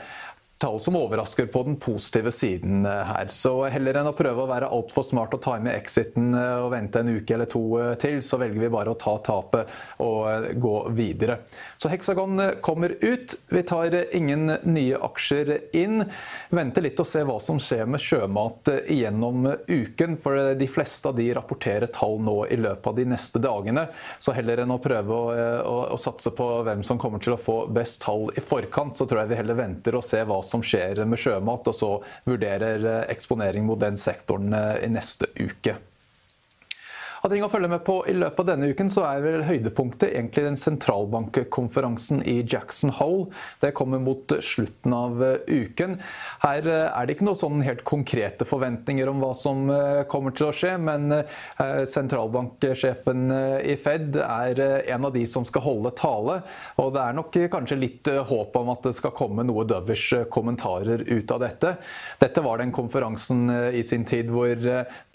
tall 0.60 0.80
som 0.80 0.96
overrasker 0.96 1.46
på 1.46 1.64
den 1.64 1.76
positive 1.76 2.32
siden 2.32 2.86
eh, 2.86 2.92
her. 2.92 3.28
Så 3.32 3.54
heller 3.72 4.02
enn 4.02 4.10
å 4.10 4.16
prøve 4.16 4.44
å 4.44 4.50
være 4.50 4.68
altfor 4.76 5.06
smart 5.08 5.36
og 5.38 5.42
time 5.44 5.72
exiten 5.72 6.34
eh, 6.36 6.56
og 6.60 6.74
vente 6.74 7.00
en 7.00 7.12
uke 7.16 7.36
eller 7.36 7.48
to 7.48 7.62
eh, 7.80 7.94
til, 8.02 8.20
så 8.26 8.42
velger 8.42 8.66
vi 8.66 8.72
bare 8.74 8.92
å 8.92 8.98
ta 9.00 9.16
tapet 9.24 9.72
og 10.04 10.50
gå 10.60 10.74
videre. 10.98 11.40
Så 11.80 11.92
Hexagon 11.92 12.42
kommer 12.66 12.92
ut. 13.00 13.38
Vi 13.48 13.62
tar 13.64 13.96
ingen 14.16 14.52
nye 14.68 15.00
aksjer 15.00 15.54
inn. 15.80 16.04
Venter 16.52 16.84
litt 16.84 17.00
og 17.00 17.08
ser 17.08 17.24
hva 17.30 17.38
som 17.44 17.62
skjer 17.62 17.88
med 17.88 18.04
sjømat 18.04 18.74
gjennom 18.92 19.48
uken, 19.68 20.18
for 20.20 20.54
de 20.60 20.68
fleste 20.68 21.08
av 21.08 21.16
de 21.16 21.30
rapporterer 21.38 21.88
tall 21.96 22.20
nå 22.24 22.36
i 22.52 22.60
løpet 22.60 22.92
av 22.92 23.00
de 23.00 23.08
neste 23.08 23.40
dagene. 23.44 23.86
Så 24.20 24.36
heller 24.36 24.66
enn 24.66 24.76
å 24.76 24.82
prøve 24.84 25.16
å, 25.16 25.32
å, 25.64 25.80
å 25.96 26.02
satse 26.02 26.36
på 26.36 26.50
hvem 26.68 26.84
som 26.84 27.00
kommer 27.00 27.24
til 27.24 27.38
å 27.38 27.40
få 27.40 27.62
best 27.72 28.04
tall 28.04 28.28
i 28.36 28.44
forkant, 28.44 28.98
så 29.00 29.08
tror 29.08 29.24
jeg 29.24 29.32
vi 29.32 29.40
heller 29.40 29.60
venter 29.60 29.96
og 29.96 30.04
ser 30.06 30.28
hva 30.28 30.42
skjer 30.66 31.04
med 31.06 31.22
sjømat, 31.22 31.70
og 31.70 31.78
så 31.78 31.92
vurderer 32.28 32.86
eh, 32.86 33.06
eksponering 33.14 33.66
mot 33.68 33.80
den 33.82 34.00
sektoren 34.00 34.54
eh, 34.54 34.84
i 34.86 34.92
neste 34.92 35.30
uke. 35.40 35.78
Av 37.20 37.32
ting 37.34 37.44
å 37.44 37.50
følge 37.52 37.68
med 37.68 37.82
på 37.84 37.98
i 38.08 38.14
løpet 38.16 38.40
av 38.40 38.48
denne 38.54 38.70
uken, 38.72 38.90
så 38.92 39.04
er 39.10 39.24
vel 39.26 39.42
høydepunktet 39.44 40.14
egentlig 40.14 40.46
den 40.46 40.60
sentralbankkonferansen 40.60 42.22
i 42.24 42.38
Jackson 42.48 42.94
Hole. 42.96 43.28
Det 43.60 43.74
kommer 43.76 44.00
mot 44.00 44.32
slutten 44.46 44.96
av 44.96 45.20
eh, 45.26 45.42
uken. 45.50 45.98
Her 46.46 46.70
eh, 46.70 46.86
er 46.88 47.08
det 47.08 47.18
ikke 47.18 47.28
noe 47.28 47.40
sånn 47.40 47.60
helt 47.66 47.84
konkrete 47.88 48.48
forventninger 48.48 49.12
om 49.12 49.20
hva 49.20 49.34
som 49.36 49.66
eh, 49.74 50.06
kommer 50.08 50.36
til 50.36 50.48
å 50.48 50.54
skje, 50.56 50.78
men 50.80 51.12
sentralbanksjefen 51.90 53.32
i 53.68 53.74
Fed 53.80 54.16
er 54.22 54.60
en 54.94 55.08
av 55.08 55.14
de 55.14 55.24
som 55.28 55.44
skal 55.48 55.64
holde 55.66 55.92
tale. 55.98 56.38
Og 56.80 56.94
det 56.96 57.04
er 57.04 57.18
nok 57.18 57.36
kanskje 57.52 57.80
litt 57.80 58.10
håp 58.30 58.56
om 58.60 58.72
at 58.74 58.88
det 58.88 58.94
skal 58.98 59.14
komme 59.18 59.44
noe 59.48 59.66
døvers 59.68 60.06
kommentarer 60.32 61.04
ut 61.10 61.34
av 61.36 61.42
dette. 61.44 61.74
Dette 62.22 62.44
var 62.46 62.62
den 62.62 62.74
konferansen 62.76 63.50
i 63.76 63.84
sin 63.86 64.06
tid 64.08 64.32
hvor 64.34 64.56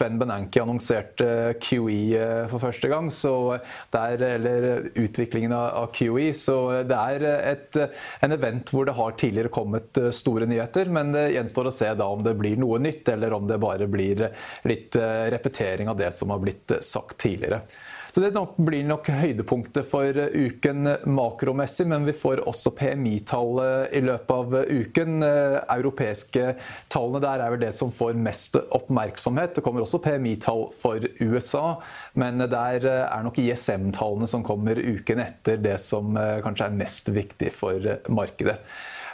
Ben 0.01 0.19
Benanki 0.21 0.61
annonserte 0.61 1.55
QE 1.63 1.94
QE 1.95 2.47
for 2.51 2.61
første 2.61 2.89
gang, 2.91 3.09
der, 3.93 4.25
eller 4.27 4.67
utviklingen 4.99 5.53
av 5.55 5.89
QE. 5.95 6.29
Så 6.35 6.57
det 6.87 6.99
er 6.99 7.25
et, 7.53 7.81
en 8.25 8.35
event 8.35 8.73
hvor 8.73 8.87
det 8.87 8.97
har 8.97 9.17
tidligere 9.19 9.53
kommet 9.53 10.01
store 10.15 10.47
nyheter, 10.49 10.91
men 10.91 11.13
det 11.15 11.31
gjenstår 11.35 11.69
å 11.69 11.75
se 11.75 11.91
da 11.97 12.09
om 12.11 12.23
det 12.25 12.35
blir 12.39 12.59
noe 12.61 12.79
nytt, 12.83 13.09
eller 13.15 13.35
om 13.37 13.47
det 13.49 13.61
bare 13.61 13.89
blir 13.91 14.27
litt 14.67 14.97
repetering 15.35 15.91
av 15.91 15.99
det 15.99 16.11
som 16.15 16.33
har 16.33 16.41
blitt 16.43 16.77
sagt 16.85 17.19
tidligere. 17.25 17.63
Så 18.15 18.21
det 18.23 18.31
blir 18.63 18.85
nok 18.87 19.09
høydepunktet 19.11 19.89
for 19.91 20.15
uken 20.15 20.87
makromessig, 21.17 21.83
men 21.91 22.05
vi 22.07 22.13
får 22.15 22.45
også 22.47 22.71
PMI-tallet 22.77 23.91
i 23.91 23.99
løpet 24.07 24.31
av 24.31 24.55
uken. 24.69 25.17
Europeiske 25.19 26.53
tallene 26.87 27.19
der 27.25 27.43
er 27.43 27.51
vel 27.51 27.65
det 27.65 27.73
som 27.75 27.91
får 27.91 28.15
mest 28.15 28.55
oppmerksomhet. 28.55 29.57
Det 29.57 29.65
kommer 29.67 29.83
også 29.83 29.99
PMI-tall 30.07 30.69
for 30.79 31.03
USA, 31.19 31.65
men 32.15 32.39
der 32.39 32.87
er 32.87 33.27
nok 33.27 33.43
ISM-tallene 33.43 34.31
som 34.31 34.47
kommer 34.47 34.79
uken 34.79 35.19
etter 35.19 35.59
det 35.59 35.75
som 35.83 36.15
kanskje 36.15 36.71
er 36.71 36.83
mest 36.85 37.11
viktig 37.11 37.51
for 37.51 37.97
markedet. 38.07 38.61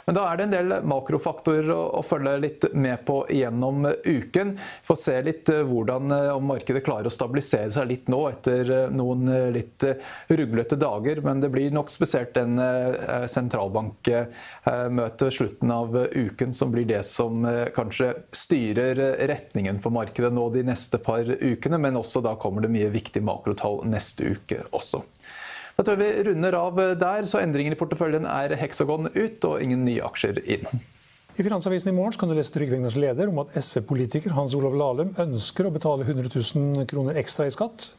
Men 0.04 0.14
da 0.16 0.22
er 0.28 0.36
det 0.36 0.44
en 0.44 0.54
del 0.54 0.72
makrofaktorer 0.88 1.70
å, 1.74 1.82
å 1.98 2.02
følge 2.04 2.38
litt 2.42 2.64
med 2.74 3.04
på 3.06 3.26
gjennom 3.30 3.86
uken. 4.04 4.58
Få 4.86 4.96
se 4.98 5.22
litt 5.22 5.48
eh, 5.52 5.62
hvordan 5.66 6.10
eh, 6.14 6.30
om 6.34 6.46
markedet 6.50 6.84
klarer 6.86 7.06
å 7.06 7.14
stabilisere 7.14 7.70
seg 7.74 7.88
litt 7.90 8.08
nå 8.12 8.28
etter 8.30 8.70
eh, 8.70 8.90
noen 8.92 9.52
litt 9.54 9.84
ruglete 10.32 10.76
dager. 10.80 11.20
Men 11.24 11.40
det 11.42 11.50
blir 11.54 11.70
nok 11.74 11.90
spesielt 11.92 12.36
en 12.40 12.52
sentralbankmøte 13.30 15.30
slutten 15.32 15.70
av 15.74 15.96
uken 16.12 16.54
som 16.56 16.72
blir 16.72 16.86
det 16.88 17.02
som 17.06 17.46
kanskje 17.74 18.14
styrer 18.34 18.96
retningen 19.28 19.78
for 19.82 19.90
markedet 19.94 20.32
nå 20.34 20.48
de 20.54 20.62
neste 20.66 20.98
par 21.02 21.24
ukene. 21.28 21.78
Men 21.82 21.96
også 22.00 22.20
da 22.24 22.36
kommer 22.40 22.60
det 22.64 22.74
mye 22.74 22.90
viktige 22.92 23.24
makrotall 23.26 23.82
neste 23.88 24.24
uke 24.34 24.58
også. 24.74 25.02
Da 25.76 25.84
tror 25.84 25.96
jeg 25.96 26.04
vi 26.04 26.24
runder 26.28 26.56
av 26.58 26.80
der, 27.00 27.26
så 27.28 27.40
endringer 27.40 27.74
i 27.74 27.78
porteføljen 27.80 28.26
er 28.28 28.52
Hexagon 28.60 29.08
ut 29.14 29.46
og 29.48 29.62
ingen 29.64 29.86
nye 29.86 30.04
aksjer 30.04 30.42
inn. 30.44 30.66
I 31.32 31.44
Finansavisen 31.46 31.88
i 31.88 31.96
morgen 31.96 32.18
kan 32.20 32.28
du 32.28 32.36
lese 32.36 32.52
Trygve 32.52 32.76
Egners 32.76 32.98
leder 33.00 33.30
om 33.30 33.38
at 33.40 33.54
SV-politiker 33.56 34.34
Hans 34.36 34.52
Olav 34.58 34.76
Lahlum 34.76 35.14
ønsker 35.22 35.64
å 35.64 35.72
betale 35.72 36.04
100 36.04 36.28
000 36.28 36.84
kroner 36.90 37.16
ekstra 37.22 37.46
i 37.48 37.54
skatt. 37.54 37.94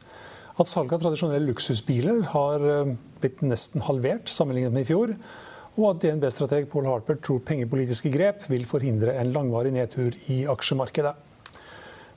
At 0.54 0.70
salget 0.70 1.00
av 1.00 1.02
tradisjonelle 1.02 1.48
luksusbiler 1.48 2.22
har 2.30 2.62
eh, 2.70 2.94
blitt 3.18 3.42
nesten 3.42 3.82
halvert 3.88 4.30
sammenlignet 4.30 4.76
med 4.76 4.86
i 4.86 4.90
fjor. 4.92 5.16
Og 5.74 5.88
at 5.88 6.04
DNB-strateg 6.04 6.70
Paul 6.70 6.86
Harper 6.86 7.18
tror 7.18 7.42
pengepolitiske 7.42 8.14
grep 8.14 8.46
vil 8.46 8.68
forhindre 8.70 9.16
en 9.18 9.34
langvarig 9.34 9.74
nedtur 9.74 10.14
i 10.30 10.44
aksjemarkedet. 10.46 11.16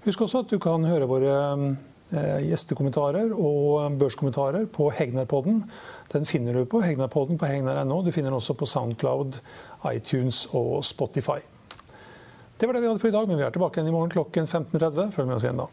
Husk 0.06 0.22
også 0.22 0.46
at 0.46 0.54
du 0.54 0.62
kan 0.62 0.86
høre 0.86 1.10
våre 1.10 1.34
eh, 1.34 1.70
Eh, 1.70 1.97
gjestekommentarer 2.12 3.34
og 3.36 3.98
børskommentarer 4.00 4.66
på 4.72 4.90
Hegnarpodden. 4.96 5.64
Den 6.14 6.26
finner 6.26 6.54
du 6.54 6.66
på 6.66 6.82
Hegnarpodden 6.82 7.38
på 7.38 7.50
hegnar.no. 7.50 8.02
Du 8.06 8.12
finner 8.12 8.32
den 8.32 8.40
også 8.40 8.56
på 8.58 8.66
Soundcloud, 8.66 9.42
iTunes 9.94 10.46
og 10.54 10.86
Spotify. 10.86 11.40
Det 12.60 12.68
var 12.68 12.74
det 12.74 12.82
vi 12.82 12.88
hadde 12.88 13.00
for 13.00 13.08
i 13.08 13.12
dag, 13.12 13.28
men 13.28 13.38
vi 13.38 13.44
er 13.44 13.54
tilbake 13.54 13.78
igjen 13.78 13.92
i 13.92 13.94
morgen 13.94 14.10
klokken 14.10 14.48
15.30. 14.48 15.12
Følg 15.14 15.28
med 15.28 15.36
oss 15.36 15.46
igjen 15.46 15.62
da. 15.62 15.68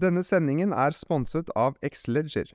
Denne 0.00 0.22
sendingen 0.24 0.72
er 0.72 0.94
sponset 0.96 1.50
av 1.58 1.74
Xleger. 1.82 2.54